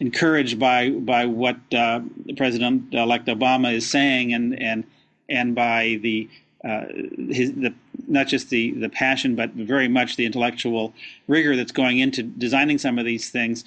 encouraged 0.01 0.59
by 0.59 0.89
by 0.91 1.27
what 1.27 1.59
uh, 1.75 2.01
President-elect 2.39 3.27
Obama 3.27 3.75
is 3.75 3.89
saying, 3.89 4.33
and 4.33 4.59
and 4.59 4.85
and 5.29 5.55
by 5.55 5.99
the 6.03 6.29
uh, 6.65 6.87
his 7.31 7.53
the 7.53 7.73
not 8.09 8.27
just 8.27 8.51
the 8.51 8.73
the 8.73 8.89
passion, 8.89 9.37
but 9.37 9.51
very 9.53 9.89
much 9.89 10.17
the 10.17 10.27
intellectual 10.27 10.93
rigor 11.29 11.55
that's 11.55 11.73
going 11.73 11.99
into 11.99 12.23
designing 12.23 12.79
some 12.79 12.99
of 12.99 13.05
these 13.05 13.31
things. 13.31 13.65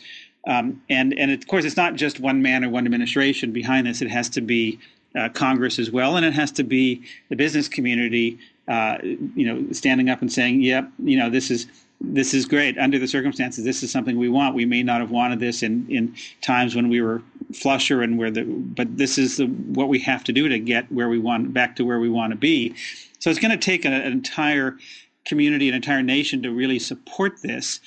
Um, 0.47 0.81
and 0.89 1.17
and 1.17 1.31
of 1.31 1.47
course, 1.47 1.65
it's 1.65 1.77
not 1.77 1.95
just 1.95 2.19
one 2.19 2.41
man 2.41 2.63
or 2.63 2.69
one 2.69 2.85
administration 2.85 3.51
behind 3.51 3.87
this. 3.87 4.01
It 4.01 4.09
has 4.09 4.29
to 4.29 4.41
be 4.41 4.79
uh, 5.15 5.29
Congress 5.29 5.79
as 5.79 5.91
well, 5.91 6.17
and 6.17 6.25
it 6.25 6.33
has 6.33 6.51
to 6.53 6.63
be 6.63 7.03
the 7.29 7.35
business 7.35 7.67
community. 7.67 8.37
Uh, 8.67 8.97
you 9.03 9.45
know, 9.45 9.71
standing 9.71 10.09
up 10.09 10.21
and 10.21 10.31
saying, 10.31 10.61
"Yep, 10.61 10.91
you 11.03 11.17
know, 11.17 11.29
this 11.29 11.49
is 11.49 11.67
this 12.01 12.33
is 12.33 12.45
great 12.45 12.77
under 12.77 12.97
the 12.97 13.07
circumstances. 13.07 13.63
This 13.65 13.83
is 13.83 13.91
something 13.91 14.17
we 14.17 14.29
want. 14.29 14.55
We 14.55 14.65
may 14.65 14.83
not 14.83 15.01
have 15.01 15.11
wanted 15.11 15.39
this 15.39 15.63
in 15.63 15.85
in 15.89 16.15
times 16.41 16.75
when 16.75 16.89
we 16.89 17.01
were 17.01 17.21
flusher 17.53 18.01
and 18.01 18.17
where 18.17 18.31
the, 18.31 18.43
but 18.43 18.97
this 18.97 19.17
is 19.17 19.37
the, 19.37 19.45
what 19.45 19.89
we 19.89 19.99
have 19.99 20.23
to 20.25 20.33
do 20.33 20.47
to 20.47 20.59
get 20.59 20.91
where 20.91 21.09
we 21.09 21.19
want 21.19 21.53
back 21.53 21.75
to 21.75 21.83
where 21.83 21.99
we 21.99 22.09
want 22.09 22.31
to 22.31 22.37
be. 22.37 22.75
So 23.19 23.29
it's 23.29 23.39
going 23.39 23.51
to 23.51 23.57
take 23.57 23.85
an, 23.85 23.93
an 23.93 24.11
entire 24.11 24.77
community, 25.25 25.69
an 25.69 25.75
entire 25.75 26.01
nation 26.01 26.41
to 26.43 26.51
really 26.51 26.79
support 26.79 27.41
this, 27.41 27.79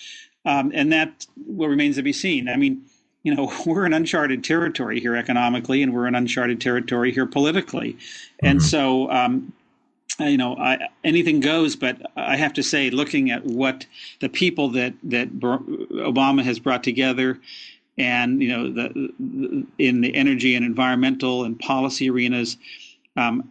um, 0.44 0.72
and 0.74 0.92
that 0.92 1.26
what 1.46 1.68
remains 1.68 1.96
to 1.96 2.02
be 2.02 2.12
seen. 2.12 2.48
I 2.48 2.56
mean, 2.56 2.82
you 3.22 3.34
know, 3.34 3.52
we're 3.66 3.86
in 3.86 3.92
uncharted 3.92 4.44
territory 4.44 5.00
here 5.00 5.16
economically, 5.16 5.82
and 5.82 5.92
we're 5.94 6.06
in 6.06 6.14
uncharted 6.14 6.60
territory 6.60 7.12
here 7.12 7.26
politically, 7.26 7.94
mm-hmm. 7.94 8.46
and 8.46 8.62
so. 8.62 9.10
Um, 9.10 9.52
you 10.18 10.36
know, 10.36 10.56
I, 10.56 10.88
anything 11.04 11.40
goes, 11.40 11.74
but 11.74 11.96
I 12.16 12.36
have 12.36 12.52
to 12.52 12.62
say, 12.62 12.90
looking 12.90 13.30
at 13.30 13.46
what 13.46 13.86
the 14.20 14.28
people 14.28 14.68
that 14.70 14.92
that 15.04 15.32
Obama 15.40 16.42
has 16.42 16.58
brought 16.58 16.84
together, 16.84 17.40
and 17.98 18.42
you 18.42 18.48
know, 18.48 18.72
the, 18.72 19.12
the 19.18 19.66
in 19.78 20.00
the 20.00 20.14
energy 20.14 20.54
and 20.54 20.64
environmental 20.64 21.44
and 21.44 21.58
policy 21.58 22.10
arenas, 22.10 22.56
um, 23.16 23.50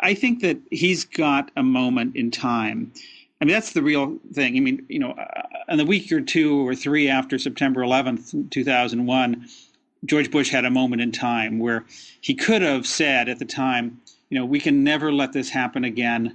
I 0.00 0.14
think 0.14 0.40
that 0.40 0.58
he's 0.70 1.04
got 1.04 1.50
a 1.56 1.62
moment 1.62 2.16
in 2.16 2.30
time 2.30 2.92
I 3.44 3.46
mean, 3.46 3.52
that's 3.52 3.72
the 3.72 3.82
real 3.82 4.18
thing. 4.32 4.56
I 4.56 4.60
mean, 4.60 4.86
you 4.88 4.98
know, 4.98 5.10
uh, 5.10 5.42
in 5.68 5.76
the 5.76 5.84
week 5.84 6.10
or 6.12 6.22
two 6.22 6.66
or 6.66 6.74
three 6.74 7.10
after 7.10 7.38
September 7.38 7.82
11th, 7.82 8.50
2001, 8.50 9.46
George 10.06 10.30
Bush 10.30 10.50
had 10.50 10.64
a 10.64 10.70
moment 10.70 11.02
in 11.02 11.12
time 11.12 11.58
where 11.58 11.84
he 12.22 12.34
could 12.34 12.62
have 12.62 12.86
said 12.86 13.28
at 13.28 13.38
the 13.38 13.44
time, 13.44 14.00
you 14.30 14.38
know, 14.38 14.46
we 14.46 14.60
can 14.60 14.82
never 14.82 15.12
let 15.12 15.34
this 15.34 15.50
happen 15.50 15.84
again. 15.84 16.34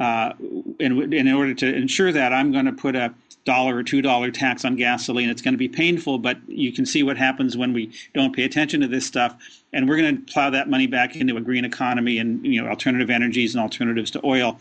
Uh, 0.00 0.32
in, 0.80 1.12
in 1.12 1.28
order 1.28 1.54
to 1.54 1.72
ensure 1.72 2.10
that, 2.10 2.32
I'm 2.32 2.50
going 2.50 2.66
to 2.66 2.72
put 2.72 2.96
a 2.96 3.14
dollar 3.44 3.76
or 3.76 3.82
two 3.82 4.02
dollar 4.02 4.30
tax 4.30 4.64
on 4.64 4.76
gasoline. 4.76 5.30
It's 5.30 5.42
going 5.42 5.54
to 5.54 5.58
be 5.58 5.68
painful, 5.68 6.18
but 6.18 6.38
you 6.46 6.72
can 6.72 6.84
see 6.84 7.02
what 7.02 7.16
happens 7.16 7.56
when 7.56 7.72
we 7.72 7.92
don't 8.14 8.34
pay 8.34 8.44
attention 8.44 8.80
to 8.82 8.88
this 8.88 9.06
stuff. 9.06 9.36
And 9.72 9.88
we're 9.88 9.96
going 9.96 10.16
to 10.16 10.32
plow 10.32 10.50
that 10.50 10.68
money 10.68 10.86
back 10.86 11.16
into 11.16 11.36
a 11.36 11.40
green 11.40 11.64
economy 11.64 12.18
and 12.18 12.44
you 12.44 12.62
know 12.62 12.68
alternative 12.68 13.10
energies 13.10 13.54
and 13.54 13.62
alternatives 13.62 14.10
to 14.12 14.20
oil. 14.24 14.58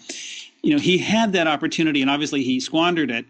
You 0.64 0.76
know, 0.76 0.82
he 0.82 0.98
had 0.98 1.34
that 1.34 1.48
opportunity, 1.48 2.02
and 2.02 2.10
obviously 2.10 2.44
he 2.44 2.60
squandered 2.60 3.12
it. 3.12 3.26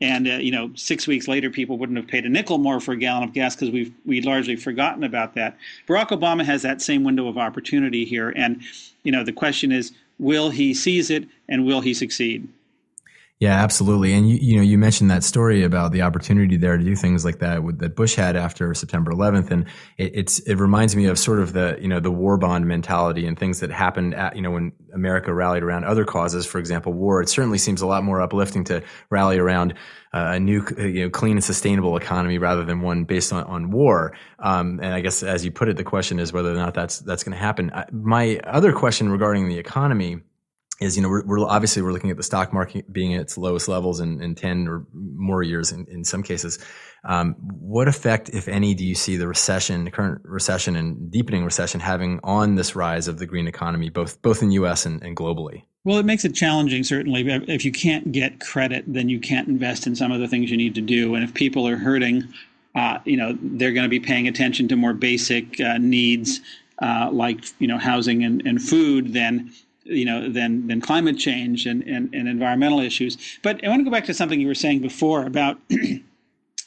And 0.00 0.26
uh, 0.26 0.32
you 0.32 0.50
know, 0.50 0.70
six 0.76 1.06
weeks 1.06 1.28
later, 1.28 1.50
people 1.50 1.76
wouldn't 1.76 1.98
have 1.98 2.06
paid 2.06 2.24
a 2.24 2.28
nickel 2.28 2.58
more 2.58 2.80
for 2.80 2.92
a 2.92 2.96
gallon 2.96 3.22
of 3.22 3.32
gas 3.32 3.54
because 3.54 3.70
we've 3.70 3.92
we 4.06 4.22
largely 4.22 4.56
forgotten 4.56 5.04
about 5.04 5.34
that. 5.34 5.58
Barack 5.86 6.08
Obama 6.08 6.44
has 6.44 6.62
that 6.62 6.80
same 6.80 7.04
window 7.04 7.28
of 7.28 7.36
opportunity 7.36 8.04
here, 8.04 8.30
and 8.30 8.62
you 9.02 9.12
know, 9.12 9.24
the 9.24 9.32
question 9.32 9.72
is, 9.72 9.92
will 10.18 10.50
he 10.50 10.72
seize 10.72 11.10
it 11.10 11.26
and 11.48 11.66
will 11.66 11.80
he 11.80 11.92
succeed? 11.92 12.48
Yeah, 13.40 13.54
absolutely. 13.54 14.12
And 14.12 14.28
you, 14.28 14.36
you 14.38 14.56
know, 14.56 14.62
you 14.62 14.76
mentioned 14.76 15.10
that 15.10 15.24
story 15.24 15.64
about 15.64 15.92
the 15.92 16.02
opportunity 16.02 16.58
there 16.58 16.76
to 16.76 16.84
do 16.84 16.94
things 16.94 17.24
like 17.24 17.38
that 17.38 17.62
with, 17.62 17.78
that 17.78 17.96
Bush 17.96 18.14
had 18.14 18.36
after 18.36 18.74
September 18.74 19.10
11th, 19.12 19.50
and 19.50 19.64
it, 19.96 20.12
it's 20.14 20.40
it 20.40 20.56
reminds 20.56 20.94
me 20.94 21.06
of 21.06 21.18
sort 21.18 21.40
of 21.40 21.54
the 21.54 21.78
you 21.80 21.88
know 21.88 22.00
the 22.00 22.10
war 22.10 22.36
bond 22.36 22.66
mentality 22.66 23.26
and 23.26 23.38
things 23.38 23.60
that 23.60 23.70
happened 23.70 24.14
at 24.14 24.36
you 24.36 24.42
know 24.42 24.50
when 24.50 24.72
America 24.92 25.32
rallied 25.32 25.62
around 25.62 25.84
other 25.84 26.04
causes, 26.04 26.44
for 26.44 26.58
example, 26.58 26.92
war. 26.92 27.22
It 27.22 27.30
certainly 27.30 27.56
seems 27.56 27.80
a 27.80 27.86
lot 27.86 28.04
more 28.04 28.20
uplifting 28.20 28.62
to 28.64 28.82
rally 29.08 29.38
around 29.38 29.72
uh, 30.12 30.32
a 30.34 30.38
new 30.38 30.62
you 30.76 31.04
know 31.04 31.10
clean 31.10 31.38
and 31.38 31.44
sustainable 31.44 31.96
economy 31.96 32.36
rather 32.36 32.66
than 32.66 32.82
one 32.82 33.04
based 33.04 33.32
on, 33.32 33.44
on 33.44 33.70
war. 33.70 34.14
Um, 34.38 34.80
and 34.82 34.92
I 34.92 35.00
guess 35.00 35.22
as 35.22 35.46
you 35.46 35.50
put 35.50 35.70
it, 35.70 35.78
the 35.78 35.84
question 35.84 36.18
is 36.18 36.30
whether 36.30 36.52
or 36.52 36.56
not 36.56 36.74
that's 36.74 36.98
that's 36.98 37.24
going 37.24 37.32
to 37.32 37.42
happen. 37.42 37.72
My 37.90 38.38
other 38.44 38.74
question 38.74 39.08
regarding 39.08 39.48
the 39.48 39.56
economy 39.56 40.20
is 40.80 40.96
you 40.96 41.02
know 41.02 41.08
we're, 41.08 41.24
we're, 41.24 41.46
obviously 41.46 41.82
we're 41.82 41.92
looking 41.92 42.10
at 42.10 42.16
the 42.16 42.22
stock 42.22 42.52
market 42.52 42.90
being 42.92 43.14
at 43.14 43.20
its 43.20 43.36
lowest 43.38 43.68
levels 43.68 44.00
in, 44.00 44.20
in 44.22 44.34
10 44.34 44.66
or 44.66 44.86
more 44.94 45.42
years 45.42 45.72
in, 45.72 45.86
in 45.90 46.04
some 46.04 46.22
cases. 46.22 46.58
Um, 47.04 47.34
what 47.38 47.86
effect 47.86 48.30
if 48.30 48.48
any 48.48 48.74
do 48.74 48.84
you 48.84 48.94
see 48.94 49.16
the 49.16 49.28
recession 49.28 49.84
the 49.84 49.90
current 49.90 50.22
recession 50.24 50.76
and 50.76 51.10
deepening 51.10 51.44
recession 51.44 51.80
having 51.80 52.20
on 52.24 52.56
this 52.56 52.74
rise 52.74 53.08
of 53.08 53.18
the 53.18 53.26
green 53.26 53.46
economy 53.46 53.90
both 53.90 54.20
both 54.22 54.42
in 54.42 54.50
us 54.50 54.86
and, 54.86 55.02
and 55.02 55.16
globally? 55.16 55.62
Well 55.84 55.98
it 55.98 56.06
makes 56.06 56.24
it 56.24 56.34
challenging 56.34 56.82
certainly. 56.82 57.28
If 57.48 57.64
you 57.64 57.72
can't 57.72 58.10
get 58.10 58.40
credit 58.40 58.84
then 58.86 59.08
you 59.08 59.20
can't 59.20 59.48
invest 59.48 59.86
in 59.86 59.94
some 59.94 60.12
of 60.12 60.20
the 60.20 60.28
things 60.28 60.50
you 60.50 60.56
need 60.56 60.74
to 60.74 60.80
do. 60.80 61.14
And 61.14 61.22
if 61.22 61.34
people 61.34 61.68
are 61.68 61.76
hurting 61.76 62.24
uh, 62.74 62.98
you 63.04 63.16
know 63.16 63.36
they're 63.42 63.72
going 63.72 63.84
to 63.84 63.90
be 63.90 64.00
paying 64.00 64.28
attention 64.28 64.68
to 64.68 64.76
more 64.76 64.94
basic 64.94 65.60
uh, 65.60 65.76
needs 65.78 66.40
uh, 66.80 67.10
like 67.12 67.44
you 67.58 67.66
know 67.66 67.76
housing 67.76 68.24
and, 68.24 68.42
and 68.46 68.62
food 68.62 69.12
then 69.12 69.52
you 69.84 70.04
know 70.04 70.28
than 70.28 70.66
than 70.66 70.80
climate 70.80 71.18
change 71.18 71.66
and, 71.66 71.82
and, 71.84 72.14
and 72.14 72.28
environmental 72.28 72.80
issues. 72.80 73.16
But 73.42 73.64
I 73.64 73.68
want 73.68 73.80
to 73.80 73.84
go 73.84 73.90
back 73.90 74.04
to 74.06 74.14
something 74.14 74.40
you 74.40 74.46
were 74.46 74.54
saying 74.54 74.80
before 74.80 75.24
about 75.24 75.58
you 75.68 76.04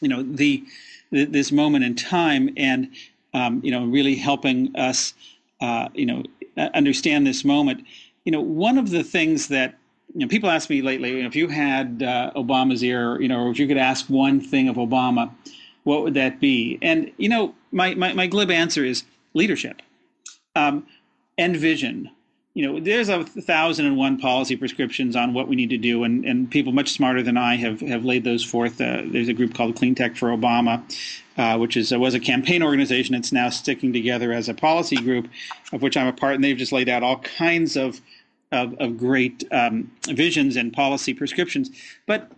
know 0.02 0.24
the, 0.24 0.64
the, 1.12 1.26
this 1.26 1.52
moment 1.52 1.86
in 1.86 1.96
time 1.96 2.50
and 2.58 2.90
um, 3.34 3.62
you 3.64 3.72
know 3.72 3.86
really 3.86 4.16
helping 4.16 4.76
us 4.76 5.14
uh, 5.62 5.90
you 5.94 6.06
know 6.06 6.24
understand 6.58 7.26
this 7.26 7.44
moment. 7.44 7.86
You 8.26 8.32
know, 8.32 8.42
one 8.42 8.78
of 8.78 8.90
the 8.90 9.04
things 9.04 9.48
that 9.50 9.78
you 10.14 10.22
know, 10.22 10.28
people 10.28 10.50
ask 10.50 10.70
me 10.70 10.82
lately, 10.82 11.12
you 11.12 11.22
know, 11.22 11.28
if 11.28 11.36
you 11.36 11.48
had 11.48 12.04
uh, 12.04 12.32
Obama's 12.36 12.84
ear, 12.84 13.20
you 13.22 13.28
know, 13.28 13.46
or 13.46 13.52
if 13.52 13.60
you 13.60 13.68
could 13.68 13.78
ask 13.78 14.06
one 14.08 14.40
thing 14.40 14.70
of 14.70 14.76
Obama, 14.76 15.32
what 15.84 16.04
would 16.04 16.14
that 16.14 16.40
be? 16.40 16.78
And 16.82 17.12
you 17.18 17.30
know, 17.30 17.56
my 17.72 17.96
my, 17.96 18.14
my 18.14 18.28
glib 18.28 18.52
answer 18.52 18.86
is 18.86 19.04
leadership 19.34 19.82
um, 20.56 20.86
and 21.38 21.56
vision 21.58 22.10
you 22.54 22.66
know, 22.66 22.80
there's 22.80 23.10
a 23.10 23.24
thousand 23.24 23.88
and 23.88 23.98
one 23.98 24.18
policy 24.18 24.56
prescriptions 24.56 25.16
on 25.16 25.34
what 25.34 25.48
we 25.48 25.56
need 25.56 25.72
to 25.72 25.78
do, 25.78 26.04
and, 26.04 26.24
and 26.24 26.52
people 26.52 26.72
much 26.72 26.92
smarter 26.92 27.24
than 27.24 27.36
I 27.36 27.56
have, 27.56 27.80
have 27.82 28.06
laid 28.06 28.24
those 28.24 28.44
forth. 28.44 28.80
Uh, 28.80 29.02
there's 29.06 29.28
a 29.28 29.34
group 29.34 29.56
called 29.56 29.76
Clean 29.76 29.96
Tech 29.96 30.16
for 30.16 30.30
Obama, 30.30 30.84
uh, 31.38 31.58
which 31.58 31.76
is 31.76 31.92
uh, 31.92 32.00
was 32.00 32.14
a 32.14 32.20
campaign 32.20 32.62
organization. 32.62 33.16
It's 33.16 33.32
now 33.32 33.50
sticking 33.50 33.92
together 33.92 34.32
as 34.32 34.50
a 34.50 34.54
policy 34.54 34.98
group, 34.98 35.28
of 35.72 35.82
which 35.82 35.98
I'm 35.98 36.08
a 36.08 36.14
part, 36.14 36.36
and 36.36 36.44
they've 36.44 36.58
just 36.58 36.72
laid 36.72 36.90
out 36.90 37.02
all 37.02 37.18
kinds 37.20 37.76
of 37.76 38.02
of, 38.52 38.76
of 38.80 38.98
great 38.98 39.44
um, 39.52 39.92
visions 40.10 40.56
and 40.56 40.72
policy 40.72 41.16
prescriptions. 41.16 41.72
But 42.06 42.32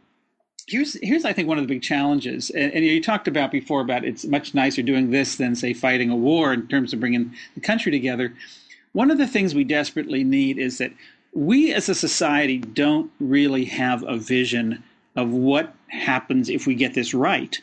here's 0.65 0.97
here's 1.01 1.25
I 1.25 1.33
think 1.33 1.49
one 1.49 1.57
of 1.57 1.65
the 1.65 1.73
big 1.73 1.81
challenges, 1.81 2.51
and, 2.51 2.71
and, 2.71 2.85
you 2.85 3.03
talked 3.03 3.27
about 3.27 3.51
before 3.51 3.81
about 3.81 4.05
it's 4.05 4.23
much 4.23 4.53
nicer 4.53 4.81
doing 4.81 5.11
this 5.11 5.35
than 5.35 5.55
say 5.55 5.73
fighting 5.73 6.09
a 6.09 6.15
war 6.15 6.53
in 6.53 6.69
terms 6.69 6.93
of 6.93 7.01
bringing 7.01 7.33
the 7.53 7.59
country 7.59 7.91
together 7.91 8.33
one 8.95 9.11
of 9.11 9.17
the 9.17 9.27
things 9.27 9.53
we 9.53 9.65
desperately 9.65 10.23
need 10.23 10.57
is 10.57 10.77
that 10.77 10.93
we 11.33 11.73
as 11.73 11.89
a 11.89 11.93
society 11.95 12.59
don't 12.59 13.11
really 13.19 13.65
have 13.65 14.01
a 14.03 14.15
vision 14.15 14.81
of 15.17 15.31
what 15.31 15.73
happens 15.87 16.49
if 16.49 16.65
we 16.65 16.75
get 16.75 16.93
this 16.93 17.13
right. 17.13 17.61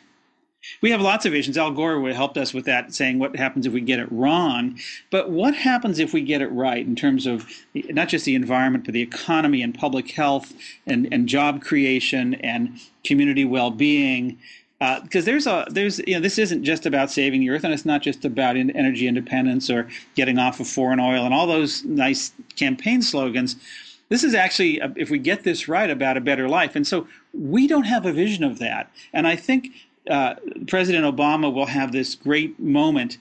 We 0.81 0.91
have 0.91 1.01
lots 1.01 1.25
of 1.25 1.31
visions. 1.31 1.57
Al 1.57 1.71
Gore 1.71 2.07
helped 2.11 2.37
us 2.37 2.53
with 2.53 2.65
that, 2.65 2.93
saying 2.93 3.17
what 3.17 3.35
happens 3.35 3.65
if 3.65 3.73
we 3.73 3.81
get 3.81 3.97
it 3.97 4.11
wrong. 4.11 4.79
But 5.09 5.31
what 5.31 5.55
happens 5.55 5.97
if 5.97 6.13
we 6.13 6.21
get 6.21 6.43
it 6.43 6.51
right 6.51 6.85
in 6.85 6.95
terms 6.95 7.25
of 7.25 7.49
not 7.73 8.09
just 8.09 8.25
the 8.25 8.35
environment, 8.35 8.85
but 8.85 8.93
the 8.93 9.01
economy 9.01 9.63
and 9.63 9.73
public 9.73 10.11
health 10.11 10.53
and, 10.85 11.11
and 11.11 11.27
job 11.27 11.63
creation 11.63 12.35
and 12.35 12.79
community 13.03 13.43
well 13.43 13.71
being 13.71 14.37
because 15.03 15.23
uh, 15.23 15.31
there's 15.31 15.47
a 15.47 15.65
there's 15.69 15.99
you 15.99 16.13
know 16.15 16.19
this 16.19 16.37
isn't 16.37 16.63
just 16.63 16.85
about 16.85 17.11
saving 17.11 17.41
the 17.41 17.49
earth 17.49 17.63
and 17.63 17.73
it's 17.73 17.85
not 17.85 18.01
just 18.01 18.25
about 18.25 18.57
in, 18.57 18.71
energy 18.71 19.07
independence 19.07 19.69
or 19.69 19.87
getting 20.15 20.37
off 20.37 20.59
of 20.59 20.67
foreign 20.67 20.99
oil 20.99 21.25
and 21.25 21.33
all 21.33 21.47
those 21.47 21.83
nice 21.85 22.31
campaign 22.55 23.01
slogans. 23.01 23.55
This 24.09 24.23
is 24.23 24.35
actually 24.35 24.81
uh, 24.81 24.89
if 24.95 25.09
we 25.09 25.19
get 25.19 25.43
this 25.43 25.67
right 25.67 25.89
about 25.89 26.17
a 26.17 26.21
better 26.21 26.49
life. 26.49 26.75
And 26.75 26.85
so 26.85 27.07
we 27.33 27.67
don't 27.67 27.85
have 27.85 28.05
a 28.05 28.11
vision 28.13 28.43
of 28.43 28.59
that. 28.59 28.91
And 29.13 29.27
i 29.27 29.35
think 29.35 29.69
uh, 30.09 30.35
president 30.67 31.05
obama 31.05 31.53
will 31.53 31.65
have 31.65 31.91
this 31.93 32.15
great 32.15 32.59
moment 32.59 33.17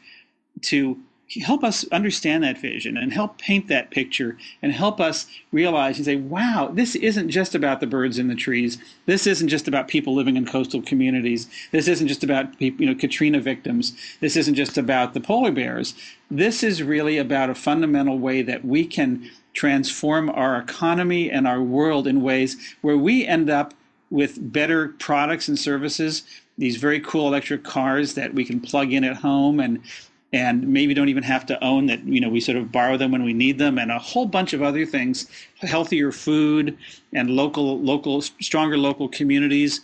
to 0.63 0.99
help 1.41 1.65
us 1.65 1.85
understand 1.93 2.45
that 2.45 2.59
vision 2.59 2.97
and 2.97 3.13
help 3.13 3.39
paint 3.39 3.69
that 3.69 3.91
picture 3.91 4.37
and 4.61 4.73
help 4.73 5.01
us 5.01 5.27
realize 5.53 5.97
and 5.97 6.05
say, 6.05 6.17
wow, 6.17 6.71
this 6.73 6.95
isn't 6.97 7.31
just 7.31 7.55
about 7.55 7.81
the 7.81 7.87
birds 7.87 8.19
in 8.19 8.29
the 8.29 8.35
trees. 8.35 8.79
This 9.07 9.27
isn't 9.27 9.49
just 9.49 9.69
about 9.69 9.89
people 9.89 10.15
living 10.15 10.37
in 10.37 10.47
coastal 10.47 10.83
communities. 10.83 11.49
This 11.71 11.89
isn't 11.89 12.09
just 12.09 12.25
about 12.25 12.61
you 12.61 12.87
know, 12.87 12.95
Katrina 12.95 13.41
victims. 13.41 13.95
This 14.21 14.37
isn't 14.37 14.55
just 14.55 14.77
about 14.77 15.15
the 15.15 15.21
polar 15.21 15.53
bears. 15.53 15.95
This 16.31 16.63
is 16.63 16.83
really 16.83 17.19
about 17.19 17.51
a 17.51 17.55
fundamental 17.55 18.19
way 18.19 18.43
that 18.43 18.65
we 18.65 18.87
can 18.87 19.31
transform 19.55 20.31
our 20.31 20.59
economy 20.59 21.31
and 21.31 21.47
our 21.47 21.63
world 21.63 22.07
in 22.07 22.23
ways 22.23 22.57
where 22.81 22.97
we 22.97 23.27
end 23.27 23.51
up 23.51 23.75
with 24.11 24.53
better 24.53 24.89
products 24.99 25.49
and 25.49 25.59
services 25.59 26.23
these 26.59 26.77
very 26.77 27.01
cool 27.01 27.29
electric 27.29 27.65
cars 27.65 28.15
that 28.15 28.35
we 28.35 28.45
can 28.45 28.61
plug 28.61 28.93
in 28.93 29.05
at 29.05 29.17
home 29.17 29.59
and 29.59 29.83
and 30.33 30.67
maybe 30.67 30.95
don't 30.95 31.09
even 31.09 31.23
have 31.23 31.45
to 31.47 31.63
own 31.63 31.87
that 31.87 32.03
you 32.05 32.21
know 32.21 32.29
we 32.29 32.41
sort 32.41 32.57
of 32.57 32.73
borrow 32.73 32.97
them 32.97 33.13
when 33.13 33.25
we 33.25 33.33
need 33.33 33.59
them 33.59 33.79
and 33.79 33.91
a 33.91 33.99
whole 33.99 34.27
bunch 34.27 34.53
of 34.53 34.63
other 34.63 34.87
things 34.87 35.27
healthier 35.61 36.11
food 36.13 36.77
and 37.13 37.31
local 37.31 37.79
local 37.81 38.23
stronger 38.23 38.79
local 38.79 39.09
communities. 39.09 39.81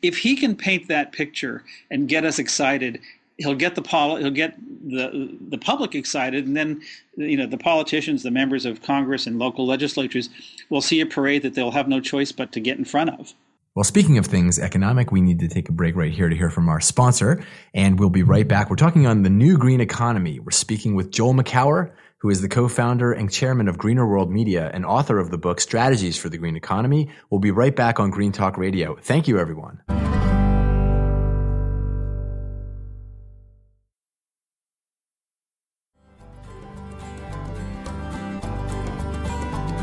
If 0.00 0.16
he 0.16 0.36
can 0.36 0.56
paint 0.56 0.88
that 0.88 1.12
picture 1.12 1.64
and 1.90 2.08
get 2.08 2.24
us 2.24 2.38
excited 2.38 3.00
he'll 3.38 3.54
get 3.54 3.74
the 3.74 3.82
he'll 3.82 4.30
get 4.30 4.56
the 4.88 5.36
the 5.48 5.58
public 5.58 5.94
excited 5.94 6.46
and 6.46 6.56
then 6.56 6.80
you 7.16 7.36
know 7.36 7.46
the 7.46 7.58
politicians 7.58 8.22
the 8.22 8.30
members 8.30 8.64
of 8.64 8.82
congress 8.82 9.26
and 9.26 9.38
local 9.38 9.66
legislatures 9.66 10.28
will 10.70 10.80
see 10.80 11.00
a 11.00 11.06
parade 11.06 11.42
that 11.42 11.54
they'll 11.54 11.70
have 11.70 11.88
no 11.88 12.00
choice 12.00 12.32
but 12.32 12.52
to 12.52 12.60
get 12.60 12.78
in 12.78 12.84
front 12.84 13.10
of 13.10 13.34
well, 13.74 13.84
speaking 13.84 14.18
of 14.18 14.26
things 14.26 14.58
economic, 14.58 15.10
we 15.10 15.22
need 15.22 15.38
to 15.38 15.48
take 15.48 15.70
a 15.70 15.72
break 15.72 15.96
right 15.96 16.12
here 16.12 16.28
to 16.28 16.36
hear 16.36 16.50
from 16.50 16.68
our 16.68 16.80
sponsor, 16.80 17.42
and 17.72 17.98
we'll 17.98 18.10
be 18.10 18.22
right 18.22 18.46
back. 18.46 18.68
We're 18.68 18.76
talking 18.76 19.06
on 19.06 19.22
the 19.22 19.30
new 19.30 19.56
green 19.56 19.80
economy. 19.80 20.40
We're 20.40 20.50
speaking 20.50 20.94
with 20.94 21.10
Joel 21.10 21.32
Makower, 21.32 21.92
who 22.18 22.28
is 22.28 22.42
the 22.42 22.48
co-founder 22.48 23.12
and 23.12 23.32
chairman 23.32 23.68
of 23.68 23.78
Greener 23.78 24.06
World 24.06 24.30
Media 24.30 24.70
and 24.74 24.84
author 24.84 25.18
of 25.18 25.30
the 25.30 25.38
book 25.38 25.58
Strategies 25.58 26.18
for 26.18 26.28
the 26.28 26.36
Green 26.36 26.54
Economy. 26.54 27.08
We'll 27.30 27.40
be 27.40 27.50
right 27.50 27.74
back 27.74 27.98
on 27.98 28.10
Green 28.10 28.32
Talk 28.32 28.58
Radio. 28.58 28.96
Thank 29.00 29.26
you, 29.26 29.38
everyone. 29.38 29.80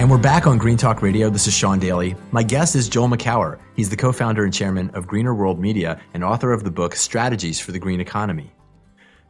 And 0.10 0.17
we're 0.17 0.24
back 0.24 0.48
on 0.48 0.58
Green 0.58 0.76
Talk 0.76 1.04
Radio. 1.04 1.30
This 1.30 1.45
is 1.45 1.54
Sean 1.54 1.78
Daily. 1.78 2.15
My 2.32 2.41
guest 2.41 2.74
is 2.74 2.89
Joel 2.89 3.10
Makower. 3.10 3.60
He's 3.76 3.91
the 3.91 3.95
co 3.95 4.12
founder 4.12 4.43
and 4.43 4.52
chairman 4.52 4.89
of 4.95 5.06
Greener 5.06 5.36
World 5.36 5.60
Media 5.60 6.02
and 6.15 6.24
author 6.24 6.52
of 6.52 6.63
the 6.63 6.72
book 6.72 6.95
Strategies 6.95 7.60
for 7.60 7.74
the 7.74 7.78
Green 7.78 8.02
Economy. 8.02 8.52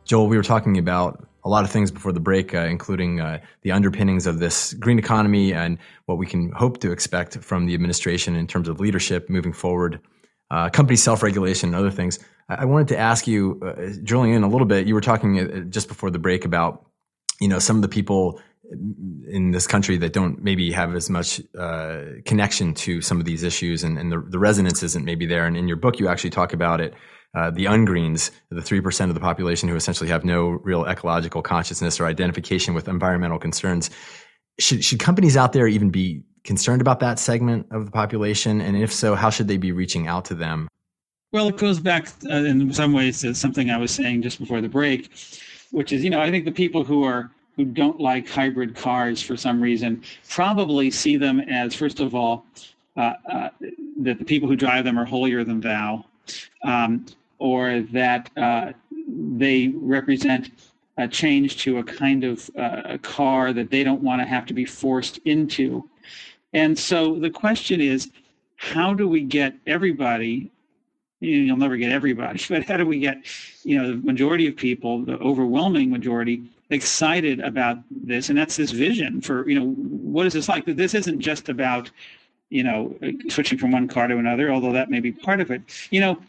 Joel, 0.06 0.30
we 0.30 0.38
were 0.38 0.42
talking 0.42 0.78
about 0.78 1.28
a 1.44 1.50
lot 1.50 1.66
of 1.66 1.70
things 1.70 1.92
before 1.92 2.14
the 2.14 2.22
break, 2.22 2.56
uh, 2.56 2.60
including 2.60 3.20
uh, 3.20 3.40
the 3.64 3.74
underpinnings 3.74 4.26
of 4.26 4.40
this 4.40 4.72
green 4.76 4.98
economy 4.98 5.52
and 5.52 5.80
what 6.06 6.18
we 6.18 6.26
can 6.26 6.50
hope 6.54 6.80
to 6.80 6.94
expect 6.94 7.36
from 7.40 7.66
the 7.66 7.74
administration 7.74 8.38
in 8.38 8.48
terms 8.48 8.70
of 8.70 8.80
leadership 8.80 9.30
moving 9.30 9.52
forward, 9.52 10.00
uh, 10.50 10.70
company 10.70 10.96
self 10.96 11.22
regulation, 11.22 11.74
and 11.74 11.76
other 11.76 11.92
things. 11.92 12.20
I-, 12.48 12.62
I 12.62 12.64
wanted 12.64 12.88
to 12.88 12.98
ask 12.98 13.28
you, 13.28 13.60
uh, 13.66 13.98
drilling 14.02 14.32
in 14.32 14.44
a 14.44 14.48
little 14.48 14.66
bit, 14.66 14.88
you 14.88 14.94
were 14.94 15.02
talking 15.02 15.40
uh, 15.42 15.60
just 15.64 15.90
before 15.90 16.10
the 16.10 16.20
break 16.20 16.46
about 16.46 16.86
you 17.42 17.50
know 17.50 17.60
some 17.60 17.76
of 17.76 17.82
the 17.82 17.90
people 17.90 18.40
in 18.72 19.52
this 19.52 19.66
country 19.66 19.98
that 19.98 20.14
don't 20.14 20.44
maybe 20.44 20.72
have 20.72 20.96
as 20.96 21.10
much 21.10 21.42
uh, 21.58 22.02
connection 22.26 22.74
to 22.74 23.02
some 23.02 23.20
of 23.20 23.26
these 23.26 23.44
issues 23.44 23.84
and, 23.84 23.98
and 23.98 24.12
the, 24.12 24.24
the, 24.30 24.40
resonance 24.40 24.84
isn't 24.84 25.06
maybe 25.06 25.26
there. 25.26 25.46
And 25.46 25.58
in 25.58 25.68
your 25.68 25.78
book, 25.78 26.00
you 26.00 26.08
actually 26.08 26.30
talk 26.30 26.54
about 26.54 26.80
it. 26.80 26.94
Uh, 27.36 27.50
the 27.52 27.66
ungreens, 27.66 28.32
the 28.50 28.62
3% 28.62 29.10
of 29.10 29.14
the 29.14 29.20
population 29.20 29.70
who 29.70 29.76
essentially 29.76 30.10
have 30.10 30.24
no 30.24 30.50
real 30.50 30.86
ecological 30.86 31.42
consciousness 31.42 32.00
or 32.00 32.06
identification 32.06 32.74
with 32.74 32.88
environmental 32.88 33.40
concerns. 33.40 33.90
Should, 34.60 34.84
should 34.84 35.00
companies 35.00 35.38
out 35.38 35.54
there 35.54 35.68
even 35.68 35.90
be 35.90 36.24
concerned 36.44 36.82
about 36.82 37.00
that 37.00 37.20
segment 37.20 37.68
of 37.72 37.86
the 37.86 37.92
population? 37.92 38.62
And 38.62 38.78
if 38.78 38.92
so, 38.92 39.16
how 39.16 39.30
should 39.30 39.48
they 39.48 39.58
be 39.58 39.72
reaching 39.72 40.08
out 40.08 40.26
to 40.26 40.36
them? 40.36 40.68
Well, 41.32 41.48
it 41.48 41.58
goes 41.58 41.80
back 41.80 42.08
uh, 42.30 42.34
in 42.34 42.74
some 42.74 42.94
ways 42.94 43.22
to 43.22 43.36
something 43.36 43.70
I 43.70 43.78
was 43.78 43.92
saying 43.92 44.24
just 44.24 44.40
before 44.40 44.62
the 44.62 44.70
break, 44.70 45.12
which 45.72 45.92
is, 45.92 46.04
you 46.04 46.10
know, 46.10 46.20
I 46.20 46.32
think 46.32 46.46
the 46.46 46.52
people 46.52 46.84
who 46.84 47.04
are 47.04 47.32
who 47.60 47.66
don't 47.66 48.00
like 48.00 48.26
hybrid 48.26 48.74
cars 48.74 49.22
for 49.22 49.36
some 49.36 49.60
reason 49.60 50.02
probably 50.30 50.90
see 50.90 51.18
them 51.18 51.42
as, 51.42 51.76
first 51.76 52.00
of 52.00 52.16
all, 52.16 52.46
uh, 52.96 53.16
uh, 53.30 53.50
that 53.98 54.18
the 54.18 54.24
people 54.24 54.48
who 54.48 54.56
drive 54.56 54.86
them 54.86 54.98
are 54.98 55.04
holier 55.04 55.44
than 55.44 55.60
thou, 55.60 56.06
um, 56.64 57.06
or 57.38 57.82
that 57.92 58.32
uh, 58.38 58.72
they 59.10 59.74
represent 59.76 60.52
a 61.00 61.06
change 61.06 61.58
to 61.58 61.80
a 61.80 61.84
kind 61.84 62.24
of 62.24 62.50
uh, 62.58 62.82
a 62.86 62.98
car 62.98 63.52
that 63.52 63.70
they 63.70 63.84
don't 63.84 64.02
want 64.02 64.22
to 64.22 64.26
have 64.26 64.46
to 64.46 64.54
be 64.54 64.64
forced 64.64 65.18
into. 65.26 65.84
And 66.54 66.80
so 66.80 67.20
the 67.20 67.30
question 67.30 67.82
is, 67.82 68.10
how 68.56 68.94
do 68.94 69.06
we 69.06 69.20
get 69.20 69.54
everybody 69.68 70.50
you'll 71.22 71.58
never 71.58 71.76
get 71.76 71.92
everybody, 71.92 72.42
but 72.50 72.64
how 72.64 72.78
do 72.78 72.86
we 72.86 72.98
get, 72.98 73.18
you 73.66 73.78
know, 73.78 73.92
the 73.92 73.98
majority 73.98 74.48
of 74.48 74.56
people, 74.56 75.04
the 75.04 75.18
overwhelming 75.18 75.90
majority, 75.90 76.44
excited 76.70 77.40
about 77.40 77.80
this? 77.90 78.30
And 78.30 78.38
that's 78.38 78.56
this 78.56 78.72
vision 78.72 79.22
for, 79.22 79.48
you 79.50 79.60
know, 79.60 79.68
what 79.68 80.26
is 80.26 80.34
this 80.34 80.50
like? 80.50 80.66
This 80.66 80.94
isn't 80.94 81.20
just 81.20 81.50
about, 81.50 81.90
you 82.50 82.64
know, 82.64 82.98
switching 83.30 83.58
from 83.58 83.72
one 83.72 83.88
car 83.88 84.08
to 84.08 84.18
another, 84.18 84.52
although 84.52 84.74
that 84.74 84.90
may 84.90 85.00
be 85.00 85.12
part 85.12 85.42
of 85.42 85.52
it. 85.52 85.62
You 85.92 86.02
know, 86.02 86.20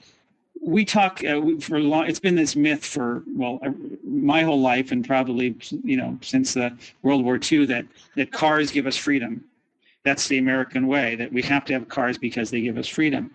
we 0.61 0.85
talk 0.85 1.24
uh, 1.24 1.40
for 1.61 1.81
long. 1.81 2.07
It's 2.07 2.20
been 2.20 2.35
this 2.35 2.55
myth 2.55 2.85
for 2.85 3.22
well, 3.29 3.59
uh, 3.62 3.70
my 4.05 4.42
whole 4.42 4.61
life, 4.61 4.92
and 4.92 5.07
probably 5.07 5.57
you 5.83 5.96
know 5.96 6.18
since 6.20 6.53
the 6.53 6.76
World 7.03 7.24
War 7.24 7.40
II 7.50 7.64
that 7.66 7.87
that 8.16 8.31
cars 8.31 8.70
give 8.70 8.87
us 8.87 8.96
freedom 8.96 9.42
that's 10.02 10.28
the 10.28 10.38
American 10.38 10.86
way 10.86 11.14
that 11.16 11.30
we 11.32 11.42
have 11.42 11.64
to 11.66 11.74
have 11.74 11.88
cars 11.88 12.16
because 12.16 12.50
they 12.50 12.62
give 12.62 12.78
us 12.78 12.88
freedom. 12.88 13.30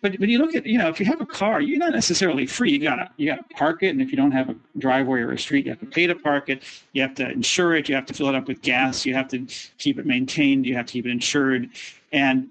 But 0.00 0.18
but 0.18 0.28
you 0.28 0.38
look 0.38 0.54
at 0.54 0.64
you 0.66 0.78
know 0.78 0.88
if 0.88 0.98
you 0.98 1.06
have 1.06 1.20
a 1.20 1.26
car, 1.26 1.60
you're 1.60 1.78
not 1.78 1.92
necessarily 1.92 2.46
free. 2.46 2.72
You 2.72 2.78
gotta 2.78 3.10
you 3.16 3.26
gotta 3.26 3.44
park 3.54 3.82
it, 3.82 3.88
and 3.88 4.00
if 4.00 4.10
you 4.10 4.16
don't 4.16 4.32
have 4.32 4.48
a 4.48 4.56
driveway 4.78 5.20
or 5.20 5.32
a 5.32 5.38
street, 5.38 5.66
you 5.66 5.72
have 5.72 5.80
to 5.80 5.86
pay 5.86 6.06
to 6.06 6.14
park 6.14 6.48
it. 6.48 6.62
You 6.92 7.02
have 7.02 7.14
to 7.16 7.30
insure 7.30 7.74
it. 7.74 7.88
You 7.88 7.94
have 7.94 8.06
to 8.06 8.14
fill 8.14 8.28
it 8.28 8.34
up 8.34 8.48
with 8.48 8.62
gas. 8.62 9.04
You 9.04 9.14
have 9.14 9.28
to 9.28 9.46
keep 9.78 9.98
it 9.98 10.06
maintained. 10.06 10.64
You 10.64 10.74
have 10.76 10.86
to 10.86 10.92
keep 10.92 11.06
it 11.06 11.10
insured, 11.10 11.68
and 12.12 12.48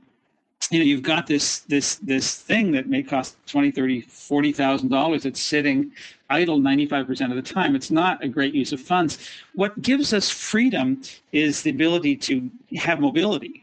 you 0.70 0.80
know 0.80 0.86
you've 0.86 1.04
got 1.04 1.26
this 1.26 1.60
this 1.62 1.96
this 1.96 2.36
thing 2.36 2.72
that 2.72 2.88
may 2.88 3.04
cost 3.04 3.36
20 3.48 3.72
30 3.72 4.02
40 4.02 4.52
thousand 4.52 4.90
dollars 4.90 5.26
it's 5.26 5.42
sitting 5.42 5.92
idle 6.30 6.60
95% 6.60 7.30
of 7.30 7.36
the 7.36 7.42
time. 7.42 7.76
It's 7.76 7.92
not 7.92 8.24
a 8.24 8.28
great 8.28 8.54
use 8.54 8.72
of 8.74 8.82
funds. 8.82 9.30
What 9.54 9.82
gives 9.82 10.14
us 10.14 10.30
freedom 10.30 11.02
is 11.32 11.62
the 11.62 11.70
ability 11.70 12.16
to 12.18 12.50
have 12.78 13.00
mobility 13.00 13.62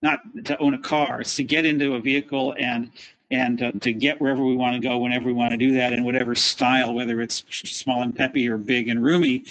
not 0.00 0.20
to 0.44 0.56
own 0.58 0.74
a 0.74 0.78
car 0.78 1.20
it's 1.20 1.34
to 1.34 1.42
get 1.42 1.66
into 1.66 1.96
a 1.96 2.00
vehicle 2.00 2.54
and 2.56 2.92
and 3.32 3.60
uh, 3.60 3.72
to 3.80 3.92
get 3.92 4.20
wherever 4.20 4.44
we 4.44 4.54
want 4.54 4.80
to 4.80 4.80
go 4.80 4.96
whenever 4.96 5.26
we 5.26 5.32
want 5.32 5.50
to 5.50 5.56
do 5.56 5.72
that 5.72 5.92
in 5.92 6.04
whatever 6.04 6.36
style 6.36 6.94
whether 6.94 7.20
it's 7.20 7.44
small 7.50 8.02
and 8.02 8.14
peppy 8.14 8.48
or 8.48 8.56
big 8.56 8.88
and 8.88 9.02
roomy 9.02 9.44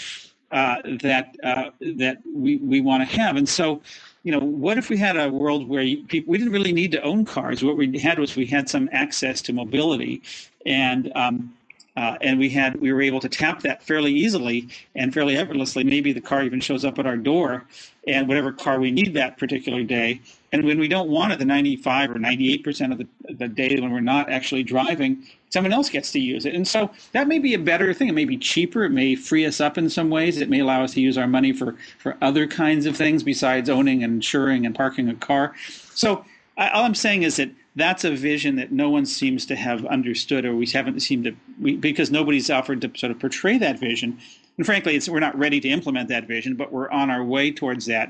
uh, 0.51 0.77
that 1.01 1.35
uh, 1.43 1.69
that 1.97 2.19
we, 2.33 2.57
we 2.57 2.81
want 2.81 3.07
to 3.07 3.17
have. 3.17 3.35
And 3.35 3.47
so 3.47 3.81
you 4.23 4.31
know, 4.31 4.39
what 4.39 4.77
if 4.77 4.89
we 4.89 4.97
had 4.97 5.15
a 5.15 5.29
world 5.29 5.69
where 5.69 5.83
people, 6.07 6.31
we 6.31 6.37
didn't 6.37 6.51
really 6.51 6.73
need 6.73 6.91
to 6.91 7.01
own 7.01 7.23
cars? 7.23 7.63
What 7.63 7.77
we 7.77 7.97
had 7.97 8.19
was 8.19 8.35
we 8.35 8.45
had 8.45 8.67
some 8.67 8.89
access 8.91 9.41
to 9.43 9.53
mobility, 9.53 10.21
and 10.65 11.11
um, 11.15 11.53
uh, 11.97 12.15
and 12.21 12.37
we 12.37 12.47
had 12.47 12.79
we 12.79 12.93
were 12.93 13.01
able 13.01 13.19
to 13.19 13.27
tap 13.27 13.59
that 13.63 13.81
fairly 13.81 14.13
easily 14.13 14.69
and 14.95 15.11
fairly 15.11 15.35
effortlessly. 15.35 15.83
Maybe 15.83 16.13
the 16.13 16.21
car 16.21 16.43
even 16.43 16.59
shows 16.59 16.85
up 16.85 16.99
at 16.99 17.07
our 17.07 17.17
door, 17.17 17.65
and 18.07 18.27
whatever 18.27 18.51
car 18.51 18.79
we 18.79 18.91
need 18.91 19.15
that 19.15 19.39
particular 19.39 19.81
day. 19.81 20.21
And 20.51 20.63
when 20.63 20.79
we 20.79 20.87
don't 20.87 21.09
want 21.09 21.33
it, 21.33 21.39
the 21.39 21.45
95 21.45 22.11
or 22.11 22.19
98 22.19 22.63
percent 22.63 22.93
of 22.93 22.99
the, 22.99 23.07
the 23.33 23.47
day 23.47 23.79
when 23.79 23.91
we're 23.91 23.99
not 23.99 24.29
actually 24.29 24.61
driving, 24.61 25.25
someone 25.49 25.73
else 25.73 25.89
gets 25.89 26.11
to 26.11 26.19
use 26.19 26.45
it. 26.45 26.53
And 26.53 26.67
so 26.67 26.91
that 27.13 27.27
may 27.27 27.39
be 27.39 27.55
a 27.55 27.59
better 27.59 27.91
thing. 27.95 28.09
It 28.09 28.13
may 28.13 28.25
be 28.25 28.37
cheaper. 28.37 28.83
It 28.83 28.91
may 28.91 29.15
free 29.15 29.47
us 29.47 29.59
up 29.59 29.79
in 29.79 29.89
some 29.89 30.11
ways. 30.11 30.39
It 30.39 30.49
may 30.49 30.59
allow 30.59 30.83
us 30.83 30.93
to 30.93 31.01
use 31.01 31.17
our 31.17 31.27
money 31.27 31.51
for, 31.51 31.75
for 31.97 32.15
other 32.21 32.45
kinds 32.45 32.85
of 32.85 32.95
things 32.95 33.23
besides 33.23 33.71
owning 33.71 34.03
and 34.03 34.13
insuring 34.13 34.67
and 34.67 34.75
parking 34.75 35.09
a 35.09 35.15
car. 35.15 35.55
So 35.95 36.23
I, 36.57 36.69
all 36.69 36.83
I'm 36.83 36.95
saying 36.95 37.23
is 37.23 37.37
that 37.37 37.49
that's 37.77 38.03
a 38.03 38.11
vision 38.11 38.55
that 38.55 38.71
no 38.71 38.89
one 38.89 39.05
seems 39.05 39.45
to 39.45 39.55
have 39.55 39.85
understood, 39.85 40.45
or 40.45 40.55
we 40.55 40.65
haven't 40.65 40.99
seemed 41.01 41.25
to, 41.25 41.35
we, 41.61 41.77
because 41.77 42.09
nobody's 42.09 42.49
offered 42.49 42.81
to 42.81 42.91
sort 42.95 43.11
of 43.11 43.19
portray 43.19 43.59
that 43.59 43.79
vision. 43.79 44.17
And 44.57 44.65
frankly, 44.65 44.99
we're 45.07 45.19
not 45.19 45.37
ready 45.37 45.59
to 45.59 45.69
implement 45.69 46.09
that 46.09 46.27
vision, 46.27 46.55
but 46.55 46.71
we're 46.71 46.89
on 46.89 47.11
our 47.11 47.23
way 47.23 47.51
towards 47.51 47.85
that 47.85 48.09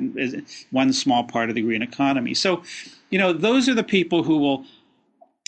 one 0.71 0.93
small 0.93 1.25
part 1.25 1.49
of 1.49 1.55
the 1.55 1.61
green 1.61 1.81
economy. 1.81 2.33
So, 2.33 2.63
you 3.09 3.19
know, 3.19 3.33
those 3.33 3.67
are 3.67 3.73
the 3.73 3.83
people 3.83 4.23
who 4.23 4.37
will 4.37 4.65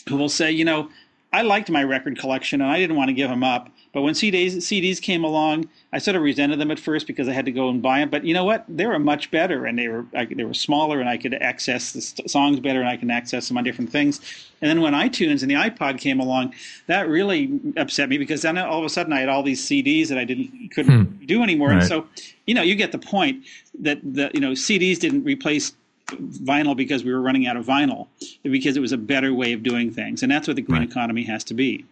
who 0.09 0.17
will 0.17 0.29
say, 0.29 0.51
you 0.51 0.65
know, 0.65 0.89
I 1.31 1.43
liked 1.43 1.69
my 1.69 1.83
record 1.83 2.19
collection 2.19 2.59
and 2.59 2.69
I 2.69 2.77
didn't 2.77 2.97
want 2.97 3.07
to 3.07 3.13
give 3.13 3.29
them 3.29 3.43
up. 3.43 3.69
But 3.91 4.03
when 4.03 4.13
CDs, 4.13 4.57
CDs 4.57 5.01
came 5.01 5.23
along, 5.23 5.67
I 5.91 5.97
sort 5.97 6.15
of 6.15 6.21
resented 6.21 6.59
them 6.59 6.69
at 6.69 6.79
first 6.79 7.07
because 7.07 7.27
I 7.27 7.33
had 7.33 7.45
to 7.45 7.51
go 7.51 7.69
and 7.69 7.81
buy 7.81 7.99
them. 7.99 8.09
But 8.09 8.23
you 8.23 8.35
know 8.35 8.45
what? 8.45 8.65
They 8.67 8.85
were 8.85 8.99
much 8.99 9.31
better, 9.31 9.65
and 9.65 9.79
they 9.79 9.87
were 9.87 10.05
I, 10.15 10.25
they 10.25 10.43
were 10.43 10.53
smaller, 10.53 10.99
and 10.99 11.09
I 11.09 11.17
could 11.17 11.33
access 11.33 11.91
the 11.91 12.01
st- 12.01 12.29
songs 12.29 12.59
better, 12.59 12.79
and 12.81 12.89
I 12.89 12.97
can 12.97 13.09
access 13.09 13.47
them 13.47 13.57
on 13.57 13.63
different 13.63 13.91
things. 13.91 14.19
And 14.61 14.69
then 14.69 14.81
when 14.81 14.93
iTunes 14.93 15.41
and 15.41 15.49
the 15.49 15.55
iPod 15.55 15.99
came 15.99 16.19
along, 16.19 16.53
that 16.85 17.09
really 17.09 17.59
upset 17.77 18.09
me 18.09 18.17
because 18.17 18.43
then 18.43 18.57
all 18.57 18.79
of 18.79 18.85
a 18.85 18.89
sudden 18.89 19.11
I 19.11 19.21
had 19.21 19.29
all 19.29 19.41
these 19.41 19.65
CDs 19.65 20.09
that 20.09 20.19
I 20.19 20.23
didn't 20.25 20.69
couldn't 20.71 21.05
hmm. 21.05 21.25
do 21.25 21.41
anymore. 21.41 21.69
Right. 21.69 21.79
And 21.79 21.87
so, 21.87 22.07
you 22.45 22.53
know, 22.53 22.61
you 22.61 22.75
get 22.75 22.91
the 22.91 22.99
point 22.99 23.43
that 23.79 23.99
the 24.03 24.29
you 24.35 24.39
know 24.39 24.51
CDs 24.51 24.99
didn't 24.99 25.23
replace 25.23 25.73
vinyl 26.11 26.75
because 26.75 27.03
we 27.03 27.11
were 27.11 27.21
running 27.21 27.47
out 27.47 27.57
of 27.57 27.65
vinyl, 27.65 28.07
because 28.43 28.77
it 28.77 28.79
was 28.81 28.91
a 28.91 28.97
better 28.97 29.33
way 29.33 29.53
of 29.53 29.63
doing 29.63 29.91
things. 29.91 30.23
And 30.23 30.31
that's 30.31 30.47
what 30.47 30.55
the 30.55 30.61
green 30.61 30.81
right. 30.81 30.89
economy 30.89 31.23
has 31.23 31.43
to 31.45 31.53
be. 31.53 31.85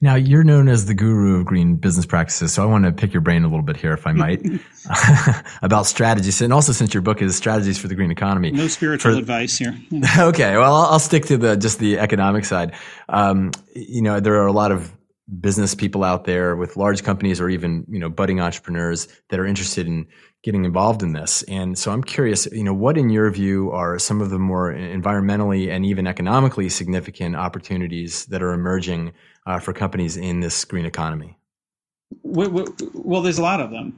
Now, 0.00 0.14
you're 0.14 0.44
known 0.44 0.68
as 0.68 0.86
the 0.86 0.94
guru 0.94 1.40
of 1.40 1.46
green 1.46 1.76
business 1.76 2.06
practices, 2.06 2.52
so 2.52 2.62
I 2.62 2.66
want 2.66 2.84
to 2.84 2.92
pick 2.92 3.12
your 3.12 3.20
brain 3.20 3.44
a 3.44 3.48
little 3.48 3.62
bit 3.62 3.76
here, 3.76 3.92
if 3.92 4.06
I 4.06 4.12
might, 4.12 4.44
about 5.62 5.86
strategies. 5.86 6.40
And 6.40 6.52
also, 6.52 6.72
since 6.72 6.94
your 6.94 7.02
book 7.02 7.22
is 7.22 7.36
Strategies 7.36 7.78
for 7.78 7.88
the 7.88 7.94
Green 7.94 8.10
Economy. 8.10 8.50
No 8.50 8.68
spiritual 8.68 9.12
for, 9.12 9.18
advice 9.18 9.58
here. 9.58 9.78
okay, 10.18 10.56
well, 10.56 10.74
I'll, 10.74 10.92
I'll, 10.92 10.98
stick 10.98 11.26
to 11.26 11.36
the 11.36 11.56
just 11.56 11.78
the 11.78 11.98
economic 11.98 12.44
side. 12.44 12.74
Um, 13.08 13.52
you 13.74 14.02
know, 14.02 14.20
there 14.20 14.42
are 14.42 14.46
a 14.46 14.52
lot 14.52 14.72
of 14.72 14.92
business 15.40 15.74
people 15.74 16.04
out 16.04 16.24
there 16.24 16.56
with 16.56 16.76
large 16.76 17.02
companies 17.04 17.40
or 17.40 17.48
even 17.48 17.86
you 17.88 17.98
know 17.98 18.08
budding 18.08 18.40
entrepreneurs 18.40 19.08
that 19.30 19.38
are 19.38 19.46
interested 19.46 19.86
in 19.86 20.06
getting 20.42 20.64
involved 20.64 21.02
in 21.02 21.12
this. 21.12 21.44
And 21.44 21.78
so 21.78 21.92
I'm 21.92 22.02
curious, 22.02 22.46
you 22.46 22.64
know, 22.64 22.74
what 22.74 22.98
in 22.98 23.10
your 23.10 23.30
view 23.30 23.70
are 23.70 23.98
some 23.98 24.20
of 24.20 24.30
the 24.30 24.38
more 24.38 24.72
environmentally 24.72 25.70
and 25.70 25.86
even 25.86 26.06
economically 26.06 26.68
significant 26.68 27.36
opportunities 27.36 28.26
that 28.26 28.42
are 28.42 28.52
emerging 28.52 29.12
uh, 29.46 29.60
for 29.60 29.72
companies 29.72 30.16
in 30.16 30.40
this 30.40 30.64
green 30.64 30.84
economy? 30.84 31.38
Well, 32.24 33.22
there's 33.22 33.38
a 33.38 33.42
lot 33.42 33.60
of 33.60 33.70
them. 33.70 33.96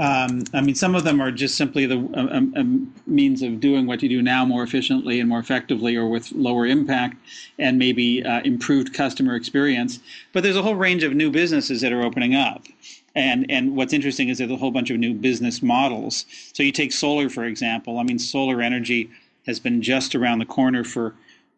Um, 0.00 0.42
I 0.52 0.60
mean, 0.60 0.74
some 0.74 0.96
of 0.96 1.04
them 1.04 1.20
are 1.20 1.30
just 1.30 1.56
simply 1.56 1.86
the 1.86 1.96
um, 1.96 2.52
um, 2.56 2.94
means 3.06 3.42
of 3.42 3.60
doing 3.60 3.86
what 3.86 4.02
you 4.02 4.08
do 4.08 4.22
now 4.22 4.44
more 4.44 4.64
efficiently 4.64 5.20
and 5.20 5.28
more 5.28 5.38
effectively, 5.38 5.94
or 5.94 6.08
with 6.08 6.32
lower 6.32 6.66
impact, 6.66 7.16
and 7.60 7.78
maybe 7.78 8.24
uh, 8.24 8.40
improved 8.42 8.92
customer 8.92 9.36
experience. 9.36 10.00
But 10.32 10.42
there's 10.42 10.56
a 10.56 10.62
whole 10.62 10.74
range 10.74 11.04
of 11.04 11.14
new 11.14 11.30
businesses 11.30 11.80
that 11.82 11.92
are 11.92 12.02
opening 12.02 12.34
up, 12.34 12.64
and 13.14 13.46
and 13.48 13.76
what's 13.76 13.92
interesting 13.92 14.30
is 14.30 14.38
there's 14.38 14.50
a 14.50 14.56
whole 14.56 14.72
bunch 14.72 14.90
of 14.90 14.98
new 14.98 15.14
business 15.14 15.62
models. 15.62 16.26
So 16.52 16.64
you 16.64 16.72
take 16.72 16.92
solar, 16.92 17.28
for 17.28 17.44
example. 17.44 18.00
I 18.00 18.02
mean, 18.02 18.18
solar 18.18 18.60
energy 18.60 19.10
has 19.46 19.60
been 19.60 19.80
just 19.80 20.16
around 20.16 20.40
the 20.40 20.46
corner 20.46 20.82
for 20.82 21.14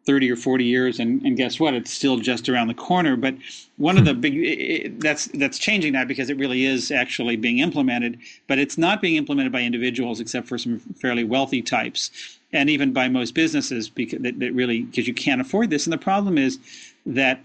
30 0.07 0.31
or 0.31 0.35
40 0.35 0.63
years 0.63 0.99
and, 0.99 1.21
and 1.21 1.37
guess 1.37 1.59
what? 1.59 1.75
It's 1.75 1.93
still 1.93 2.17
just 2.17 2.49
around 2.49 2.67
the 2.67 2.73
corner. 2.73 3.15
But 3.15 3.35
one 3.75 3.99
of 3.99 4.05
the 4.05 4.15
hmm. 4.15 4.21
big 4.21 4.33
it, 4.37 4.99
that's 4.99 5.25
that's 5.25 5.59
changing 5.59 5.93
that 5.93 6.07
because 6.07 6.31
it 6.31 6.37
really 6.37 6.65
is 6.65 6.89
actually 6.89 7.35
being 7.35 7.59
implemented 7.59 8.17
but 8.47 8.57
it's 8.57 8.75
not 8.75 9.03
being 9.03 9.17
implemented 9.17 9.51
by 9.51 9.61
individuals 9.61 10.19
except 10.19 10.47
for 10.47 10.57
some 10.57 10.79
fairly 10.99 11.23
wealthy 11.23 11.61
types 11.61 12.37
and 12.53 12.69
even 12.69 12.93
by 12.93 13.07
most 13.07 13.33
businesses 13.33 13.89
because 13.89 14.19
that, 14.21 14.39
that 14.39 14.53
really 14.53 14.83
because 14.83 15.07
you 15.07 15.13
can't 15.13 15.41
afford 15.41 15.69
this. 15.69 15.85
And 15.85 15.93
the 15.93 15.97
problem 15.97 16.37
is 16.37 16.59
that 17.05 17.41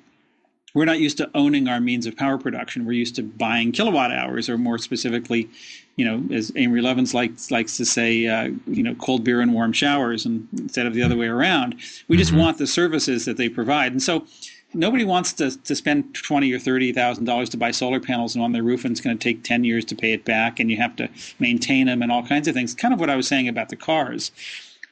we're 0.75 0.85
not 0.87 1.01
used 1.01 1.19
to 1.19 1.31
owning 1.35 1.69
our 1.69 1.81
means 1.81 2.07
of 2.07 2.17
power 2.17 2.39
production. 2.39 2.87
We're 2.87 2.93
used 2.93 3.17
to 3.17 3.23
buying 3.23 3.73
kilowatt 3.73 4.11
hours, 4.11 4.49
or 4.49 4.57
more 4.57 4.79
specifically, 4.79 5.49
you 5.97 6.05
know, 6.05 6.23
as 6.35 6.51
Amory 6.57 6.81
Lovins 6.81 7.13
likes 7.13 7.51
likes 7.51 7.77
to 7.77 7.85
say, 7.85 8.27
uh, 8.27 8.51
you 8.67 8.83
know, 8.83 8.95
cold 8.95 9.25
beer 9.25 9.41
and 9.41 9.53
warm 9.53 9.73
showers, 9.73 10.25
and 10.25 10.49
instead 10.57 10.87
of 10.87 10.95
the 10.95 11.03
other 11.03 11.17
way 11.17 11.27
around. 11.27 11.77
We 12.09 12.17
just 12.17 12.31
mm-hmm. 12.31 12.41
want 12.41 12.59
the 12.59 12.67
services 12.67 13.25
that 13.27 13.37
they 13.37 13.49
provide, 13.49 13.93
and 13.93 14.03
so 14.03 14.27
nobody 14.75 15.05
wants 15.05 15.35
to, 15.35 15.57
to 15.63 15.75
spend 15.77 16.15
twenty 16.15 16.53
or 16.53 16.59
thirty 16.59 16.93
thousand 16.93 17.27
dollars 17.27 17.51
to 17.51 17.57
buy 17.57 17.71
solar 17.71 18.01
panels 18.01 18.37
on 18.37 18.53
their 18.53 18.63
roof, 18.63 18.85
and 18.85 18.93
it's 18.93 19.01
going 19.01 19.17
to 19.17 19.23
take 19.23 19.43
ten 19.43 19.65
years 19.65 19.85
to 19.87 19.95
pay 19.95 20.13
it 20.13 20.25
back, 20.25 20.59
and 20.59 20.71
you 20.71 20.79
have 20.79 20.97
to 20.97 21.09
maintain 21.39 21.87
them 21.87 22.03
and 22.03 22.11
all 22.11 22.27
kinds 22.27 22.49
of 22.49 22.55
things. 22.55 22.75
Kind 22.75 22.95
of 22.95 23.01
what 23.01 23.11
I 23.11 23.17
was 23.17 23.29
saying 23.29 23.49
about 23.49 23.69
the 23.69 23.77
cars. 23.77 24.33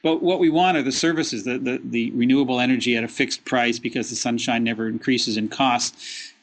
But 0.03 0.23
what 0.23 0.39
we 0.39 0.49
want 0.49 0.77
are 0.77 0.81
the 0.81 0.91
services, 0.91 1.43
the, 1.43 1.57
the, 1.57 1.79
the 1.83 2.11
renewable 2.11 2.59
energy 2.59 2.95
at 2.95 3.03
a 3.03 3.07
fixed 3.07 3.45
price 3.45 3.79
because 3.79 4.09
the 4.09 4.15
sunshine 4.15 4.63
never 4.63 4.87
increases 4.87 5.37
in 5.37 5.49
cost. 5.49 5.95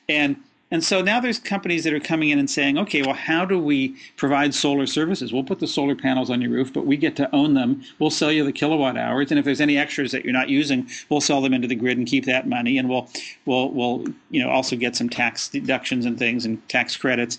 And 0.08 0.36
and 0.70 0.84
so 0.84 1.00
now 1.00 1.18
there's 1.18 1.38
companies 1.38 1.84
that 1.84 1.94
are 1.94 2.00
coming 2.00 2.28
in 2.28 2.38
and 2.38 2.48
saying, 2.48 2.76
okay, 2.76 3.00
well, 3.00 3.14
how 3.14 3.46
do 3.46 3.58
we 3.58 3.96
provide 4.16 4.54
solar 4.54 4.84
services? 4.84 5.32
We'll 5.32 5.44
put 5.44 5.60
the 5.60 5.66
solar 5.66 5.96
panels 5.96 6.28
on 6.28 6.42
your 6.42 6.50
roof, 6.50 6.74
but 6.74 6.84
we 6.84 6.98
get 6.98 7.16
to 7.16 7.34
own 7.34 7.54
them. 7.54 7.82
We'll 7.98 8.10
sell 8.10 8.30
you 8.30 8.44
the 8.44 8.52
kilowatt 8.52 8.98
hours, 8.98 9.30
and 9.30 9.38
if 9.38 9.46
there's 9.46 9.62
any 9.62 9.78
extras 9.78 10.12
that 10.12 10.24
you're 10.24 10.32
not 10.34 10.50
using, 10.50 10.86
we'll 11.08 11.22
sell 11.22 11.40
them 11.40 11.54
into 11.54 11.68
the 11.68 11.74
grid 11.74 11.96
and 11.96 12.06
keep 12.06 12.26
that 12.26 12.46
money, 12.46 12.76
and 12.76 12.88
we'll 12.88 13.08
we'll 13.46 13.70
we'll 13.70 14.04
you 14.30 14.42
know 14.42 14.50
also 14.50 14.76
get 14.76 14.94
some 14.94 15.08
tax 15.08 15.48
deductions 15.48 16.04
and 16.04 16.18
things 16.18 16.44
and 16.44 16.66
tax 16.68 16.96
credits 16.96 17.38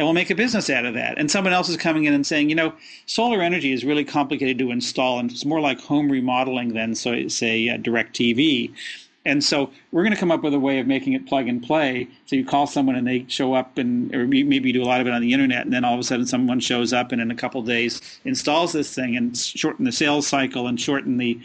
and 0.00 0.06
we'll 0.06 0.14
make 0.14 0.30
a 0.30 0.34
business 0.34 0.70
out 0.70 0.86
of 0.86 0.94
that. 0.94 1.18
And 1.18 1.30
someone 1.30 1.52
else 1.52 1.68
is 1.68 1.76
coming 1.76 2.06
in 2.06 2.14
and 2.14 2.26
saying, 2.26 2.48
you 2.48 2.54
know, 2.54 2.72
solar 3.04 3.42
energy 3.42 3.70
is 3.70 3.84
really 3.84 4.02
complicated 4.02 4.58
to 4.60 4.70
install, 4.70 5.18
and 5.18 5.30
it's 5.30 5.44
more 5.44 5.60
like 5.60 5.78
home 5.78 6.10
remodeling 6.10 6.72
than, 6.72 6.94
so 6.94 7.28
say, 7.28 7.68
uh, 7.68 7.76
DirecTV. 7.76 8.72
And 9.26 9.44
so 9.44 9.70
we're 9.92 10.02
going 10.02 10.14
to 10.14 10.18
come 10.18 10.30
up 10.30 10.42
with 10.42 10.54
a 10.54 10.58
way 10.58 10.78
of 10.78 10.86
making 10.86 11.12
it 11.12 11.26
plug 11.26 11.48
and 11.48 11.62
play. 11.62 12.08
So 12.24 12.34
you 12.34 12.46
call 12.46 12.66
someone 12.66 12.96
and 12.96 13.06
they 13.06 13.26
show 13.28 13.52
up, 13.52 13.76
and 13.76 14.14
or 14.14 14.26
maybe 14.26 14.72
do 14.72 14.82
a 14.82 14.88
lot 14.88 15.02
of 15.02 15.06
it 15.06 15.12
on 15.12 15.20
the 15.20 15.34
internet, 15.34 15.66
and 15.66 15.72
then 15.74 15.84
all 15.84 15.92
of 15.92 16.00
a 16.00 16.02
sudden 16.02 16.26
someone 16.26 16.60
shows 16.60 16.94
up 16.94 17.12
and 17.12 17.20
in 17.20 17.30
a 17.30 17.34
couple 17.34 17.60
days 17.60 18.00
installs 18.24 18.72
this 18.72 18.94
thing 18.94 19.18
and 19.18 19.36
shorten 19.36 19.84
the 19.84 19.92
sales 19.92 20.26
cycle 20.26 20.66
and 20.66 20.80
shorten 20.80 21.18
the 21.18 21.38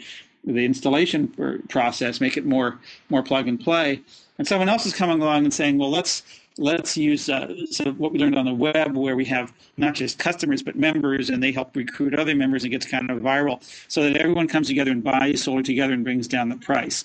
the 0.44 0.64
installation 0.64 1.62
process, 1.68 2.22
make 2.22 2.38
it 2.38 2.46
more 2.46 2.78
more 3.10 3.22
plug 3.22 3.48
and 3.48 3.60
play. 3.60 4.00
And 4.38 4.48
someone 4.48 4.70
else 4.70 4.86
is 4.86 4.94
coming 4.94 5.20
along 5.20 5.44
and 5.44 5.52
saying, 5.52 5.76
well, 5.76 5.90
let's 5.90 6.22
let's 6.58 6.96
use 6.96 7.28
uh, 7.28 7.54
of 7.84 7.98
what 7.98 8.12
we 8.12 8.18
learned 8.18 8.38
on 8.38 8.46
the 8.46 8.54
web 8.54 8.96
where 8.96 9.16
we 9.16 9.24
have 9.24 9.52
not 9.76 9.94
just 9.94 10.18
customers 10.18 10.62
but 10.62 10.76
members 10.76 11.30
and 11.30 11.42
they 11.42 11.52
help 11.52 11.74
recruit 11.76 12.14
other 12.14 12.34
members 12.34 12.64
and 12.64 12.72
gets 12.72 12.86
kind 12.86 13.10
of 13.10 13.18
viral 13.20 13.62
so 13.88 14.02
that 14.02 14.16
everyone 14.16 14.48
comes 14.48 14.68
together 14.68 14.90
and 14.90 15.04
buys 15.04 15.42
solar 15.42 15.62
together 15.62 15.92
and 15.92 16.04
brings 16.04 16.26
down 16.26 16.48
the 16.48 16.56
price. 16.56 17.04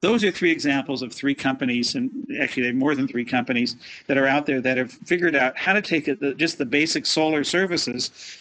Those 0.00 0.24
are 0.24 0.30
three 0.30 0.50
examples 0.50 1.02
of 1.02 1.12
three 1.12 1.34
companies 1.34 1.94
and 1.94 2.10
actually 2.40 2.64
there 2.64 2.72
are 2.72 2.76
more 2.76 2.94
than 2.94 3.08
three 3.08 3.24
companies 3.24 3.76
that 4.06 4.18
are 4.18 4.26
out 4.26 4.46
there 4.46 4.60
that 4.60 4.76
have 4.76 4.92
figured 4.92 5.34
out 5.34 5.56
how 5.56 5.72
to 5.72 5.82
take 5.82 6.08
it, 6.08 6.36
just 6.36 6.58
the 6.58 6.66
basic 6.66 7.06
solar 7.06 7.44
services 7.44 8.38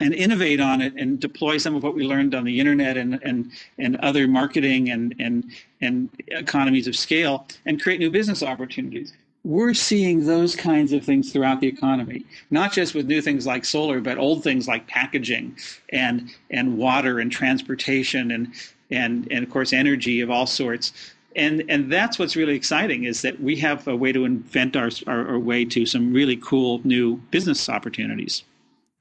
and 0.00 0.14
innovate 0.14 0.60
on 0.60 0.80
it 0.80 0.94
and 0.96 1.18
deploy 1.18 1.58
some 1.58 1.74
of 1.74 1.82
what 1.82 1.94
we 1.94 2.04
learned 2.04 2.34
on 2.34 2.44
the 2.44 2.60
internet 2.60 2.96
and 2.96 3.20
and, 3.24 3.50
and 3.78 3.96
other 3.96 4.26
marketing 4.28 4.90
and, 4.90 5.14
and 5.18 5.50
and 5.80 6.08
economies 6.28 6.86
of 6.86 6.96
scale 6.96 7.46
and 7.66 7.82
create 7.82 7.98
new 7.98 8.10
business 8.10 8.42
opportunities 8.42 9.12
we're 9.48 9.72
seeing 9.72 10.26
those 10.26 10.54
kinds 10.54 10.92
of 10.92 11.02
things 11.02 11.32
throughout 11.32 11.58
the 11.62 11.66
economy, 11.66 12.22
not 12.50 12.70
just 12.70 12.94
with 12.94 13.06
new 13.06 13.22
things 13.22 13.46
like 13.46 13.64
solar, 13.64 13.98
but 13.98 14.18
old 14.18 14.44
things 14.44 14.68
like 14.68 14.86
packaging 14.86 15.56
and 15.90 16.30
and 16.50 16.76
water 16.76 17.18
and 17.18 17.32
transportation 17.32 18.30
and 18.30 18.52
and 18.90 19.26
and 19.30 19.42
of 19.42 19.50
course 19.50 19.72
energy 19.72 20.20
of 20.20 20.30
all 20.30 20.46
sorts. 20.46 20.92
And 21.34 21.64
and 21.70 21.90
that's 21.90 22.18
what's 22.18 22.36
really 22.36 22.54
exciting 22.54 23.04
is 23.04 23.22
that 23.22 23.40
we 23.40 23.56
have 23.56 23.88
a 23.88 23.96
way 23.96 24.12
to 24.12 24.26
invent 24.26 24.76
our, 24.76 24.90
our, 25.06 25.26
our 25.26 25.38
way 25.38 25.64
to 25.64 25.86
some 25.86 26.12
really 26.12 26.36
cool 26.36 26.82
new 26.84 27.16
business 27.30 27.70
opportunities. 27.70 28.44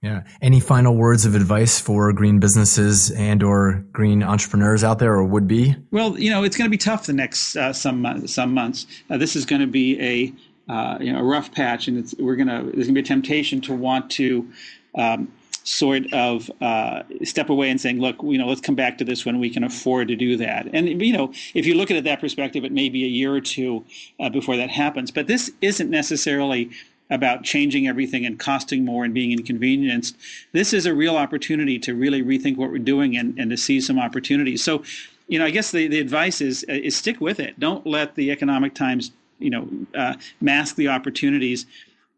Yeah. 0.02 0.24
Any 0.42 0.60
final 0.60 0.96
words 0.96 1.26
of 1.26 1.34
advice 1.34 1.80
for 1.80 2.14
green 2.14 2.40
businesses 2.40 3.10
and 3.12 3.42
or 3.42 3.84
green 3.92 4.22
entrepreneurs 4.22 4.84
out 4.84 5.00
there, 5.00 5.14
or 5.14 5.24
would 5.24 5.48
be? 5.48 5.76
Well, 5.92 6.20
you 6.20 6.30
know, 6.30 6.44
it's 6.44 6.56
going 6.56 6.68
to 6.68 6.72
be 6.72 6.78
tough 6.78 7.08
the 7.08 7.14
next 7.14 7.56
uh, 7.56 7.74
some 7.74 8.28
some 8.28 8.54
months. 8.54 8.86
Uh, 9.10 9.18
this 9.18 9.36
is 9.36 9.46
going 9.46 9.62
to 9.62 9.68
be 9.68 10.00
a 10.00 10.72
uh, 10.72 10.98
you 11.02 11.12
know 11.12 11.20
a 11.20 11.24
rough 11.24 11.52
patch, 11.52 11.88
and 11.88 12.14
we're 12.20 12.36
going 12.36 12.48
to 12.48 12.72
there's 12.72 12.88
going 12.88 12.88
to 12.88 12.94
be 12.94 13.00
a 13.00 13.04
temptation 13.04 13.60
to 13.62 13.74
want 13.74 14.12
to. 14.12 14.48
Um, 14.96 15.32
sort 15.64 16.06
of 16.14 16.50
uh, 16.62 17.04
step 17.24 17.50
away 17.50 17.70
and 17.70 17.82
saying, 17.82 18.00
look, 18.00 18.16
you 18.24 18.38
know, 18.38 18.48
let's 18.48 18.62
come 18.62 18.74
back 18.74 18.98
to 18.98 19.04
this 19.04 19.26
when 19.26 19.38
we 19.38 19.50
can 19.50 19.66
afford 19.66 20.08
to 20.08 20.16
do 20.16 20.38
that. 20.38 20.66
And, 20.72 21.02
you 21.02 21.12
know, 21.12 21.34
if 21.54 21.66
you 21.66 21.76
look 21.76 21.92
at 21.92 21.98
it 21.98 22.06
that 22.06 22.22
perspective, 22.22 22.64
it 22.64 22.72
may 22.72 22.88
be 22.88 23.04
a 23.04 23.08
year 23.08 23.36
or 23.36 23.42
two 23.42 23.84
uh, 24.22 24.30
before 24.30 24.56
that 24.56 24.70
happens. 24.70 25.12
But 25.12 25.28
this 25.28 25.52
isn't 25.62 25.90
necessarily 25.90 26.72
about 27.10 27.44
changing 27.44 27.88
everything 27.88 28.26
and 28.26 28.40
costing 28.40 28.84
more 28.84 29.06
and 29.06 29.14
being 29.14 29.32
inconvenienced. 29.32 30.16
This 30.52 30.74
is 30.74 30.86
a 30.86 30.94
real 30.94 31.18
opportunity 31.18 31.80
to 31.80 31.94
really 31.96 32.22
rethink 32.22 32.58
what 32.58 32.72
we're 32.72 32.80
doing 32.80 33.18
and, 33.18 33.38
and 33.40 33.50
to 33.52 33.58
see 33.58 33.80
some 33.80 34.00
opportunities. 34.00 34.64
So, 34.64 34.84
you 35.28 35.40
know, 35.40 35.46
I 35.46 35.52
guess 35.52 35.72
the, 35.72 35.88
the 35.88 36.00
advice 36.00 36.42
is 36.42 36.64
is 36.64 36.96
stick 36.96 37.20
with 37.22 37.40
it. 37.40 37.60
Don't 37.60 37.86
let 37.86 38.16
the 38.16 38.32
economic 38.32 38.74
times, 38.74 39.12
you 39.40 39.50
know, 39.50 39.68
uh, 39.96 40.16
mask 40.42 40.76
the 40.76 40.88
opportunities. 40.88 41.66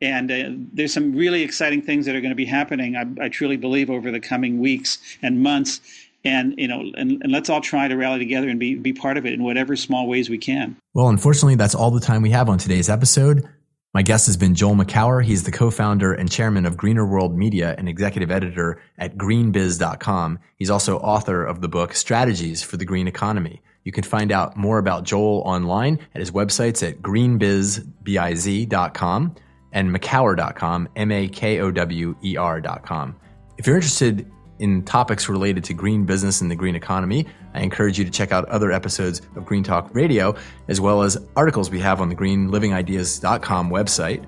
And 0.02 0.32
uh, 0.32 0.50
there's 0.74 0.94
some 0.94 1.14
really 1.14 1.42
exciting 1.42 1.82
things 1.82 2.06
that 2.06 2.16
are 2.16 2.22
going 2.22 2.32
to 2.32 2.36
be 2.36 2.46
happening. 2.46 2.96
I, 2.96 3.26
I 3.26 3.30
truly 3.30 3.58
believe 3.58 3.90
over 3.90 4.12
the 4.12 4.20
coming 4.20 4.60
weeks 4.60 5.00
and 5.22 5.44
months 5.44 5.82
and 6.26 6.54
you 6.58 6.68
know 6.68 6.82
and, 6.98 7.22
and, 7.24 7.32
let's 7.32 7.50
all 7.50 7.62
try 7.62 7.88
to 7.88 7.96
rally 7.96 8.20
together 8.20 8.50
and 8.50 8.60
be, 8.60 8.76
be 8.76 8.92
part 8.92 9.18
of 9.18 9.26
it 9.26 9.34
in 9.34 9.44
whatever 9.44 9.76
small 9.76 10.08
ways 10.08 10.30
we 10.30 10.38
can 10.38 10.76
well 10.94 11.08
unfortunately 11.08 11.56
that's 11.56 11.74
all 11.74 11.92
the 11.92 12.00
time 12.00 12.22
we 12.22 12.30
have 12.30 12.50
on 12.50 12.58
today's 12.58 12.90
episode 12.90 13.48
my 13.94 14.02
guest 14.04 14.28
has 14.28 14.38
been 14.38 14.54
Joel 14.54 14.76
Makower. 14.76 15.24
He's 15.24 15.42
the 15.44 15.52
co-founder 15.52 16.14
and 16.14 16.32
chairman 16.32 16.66
of 16.66 16.78
Greener 16.78 17.06
World 17.06 17.36
Media 17.36 17.74
and 17.78 17.90
executive 17.90 18.30
editor 18.30 18.82
at 18.98 19.18
greenbiz.com. 19.18 20.40
He's 20.58 20.70
also 20.70 21.00
author 21.00 21.44
of 21.44 21.62
the 21.62 21.68
book 21.68 21.96
Strategies 21.96 22.62
for 22.62 22.78
the 22.78 22.86
Green 22.86 23.08
Economy. 23.08 23.64
You 23.84 23.92
can 23.92 24.04
find 24.04 24.32
out 24.32 24.56
more 24.56 24.78
about 24.78 25.06
Joel 25.06 25.42
online 25.46 25.98
at 26.14 26.20
his 26.20 26.30
websites 26.30 26.88
at 26.88 27.02
greenbizbiz.com 27.02 29.36
and 29.72 29.96
makower.com, 29.96 30.90
M-A-K-O-W-E-R.com. 30.96 33.16
If 33.58 33.68
you're 33.68 33.76
interested 33.76 34.32
in 34.60 34.84
topics 34.84 35.28
related 35.28 35.64
to 35.66 35.74
green 35.74 36.06
business 36.06 36.42
and 36.42 36.52
the 36.52 36.56
green 36.56 36.76
economy, 36.76 37.26
I 37.54 37.62
encourage 37.62 37.98
you 37.98 38.06
to 38.06 38.12
check 38.12 38.32
out 38.32 38.46
other 38.50 38.72
episodes 38.72 39.22
of 39.36 39.46
Green 39.46 39.64
Talk 39.64 39.94
Radio, 39.96 40.36
as 40.68 40.80
well 40.80 41.02
as 41.02 41.18
articles 41.36 41.70
we 41.70 41.80
have 41.80 42.02
on 42.02 42.10
the 42.10 42.16
greenlivingideas.com 42.16 43.70
website 43.70 44.26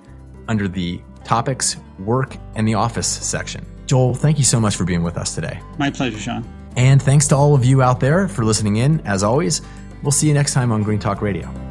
under 0.48 0.68
the 0.68 1.02
topics, 1.24 1.78
work, 2.00 2.36
and 2.56 2.68
the 2.68 2.74
office 2.74 3.08
section. 3.08 3.66
Joel, 3.86 4.14
thank 4.14 4.38
you 4.38 4.46
so 4.46 4.60
much 4.60 4.76
for 4.76 4.86
being 4.86 5.04
with 5.04 5.18
us 5.18 5.36
today. 5.36 5.60
My 5.78 5.92
pleasure, 5.92 6.18
Sean. 6.18 6.46
And 6.78 7.02
thanks 7.02 7.28
to 7.28 7.36
all 7.36 7.54
of 7.54 7.66
you 7.66 7.82
out 7.82 8.00
there 8.00 8.28
for 8.28 8.46
listening 8.46 8.78
in. 8.78 9.02
As 9.02 9.24
always, 9.24 9.62
we'll 10.02 10.12
see 10.12 10.28
you 10.28 10.34
next 10.34 10.54
time 10.54 10.72
on 10.72 10.84
Green 10.84 11.00
Talk 11.00 11.22
Radio. 11.22 11.71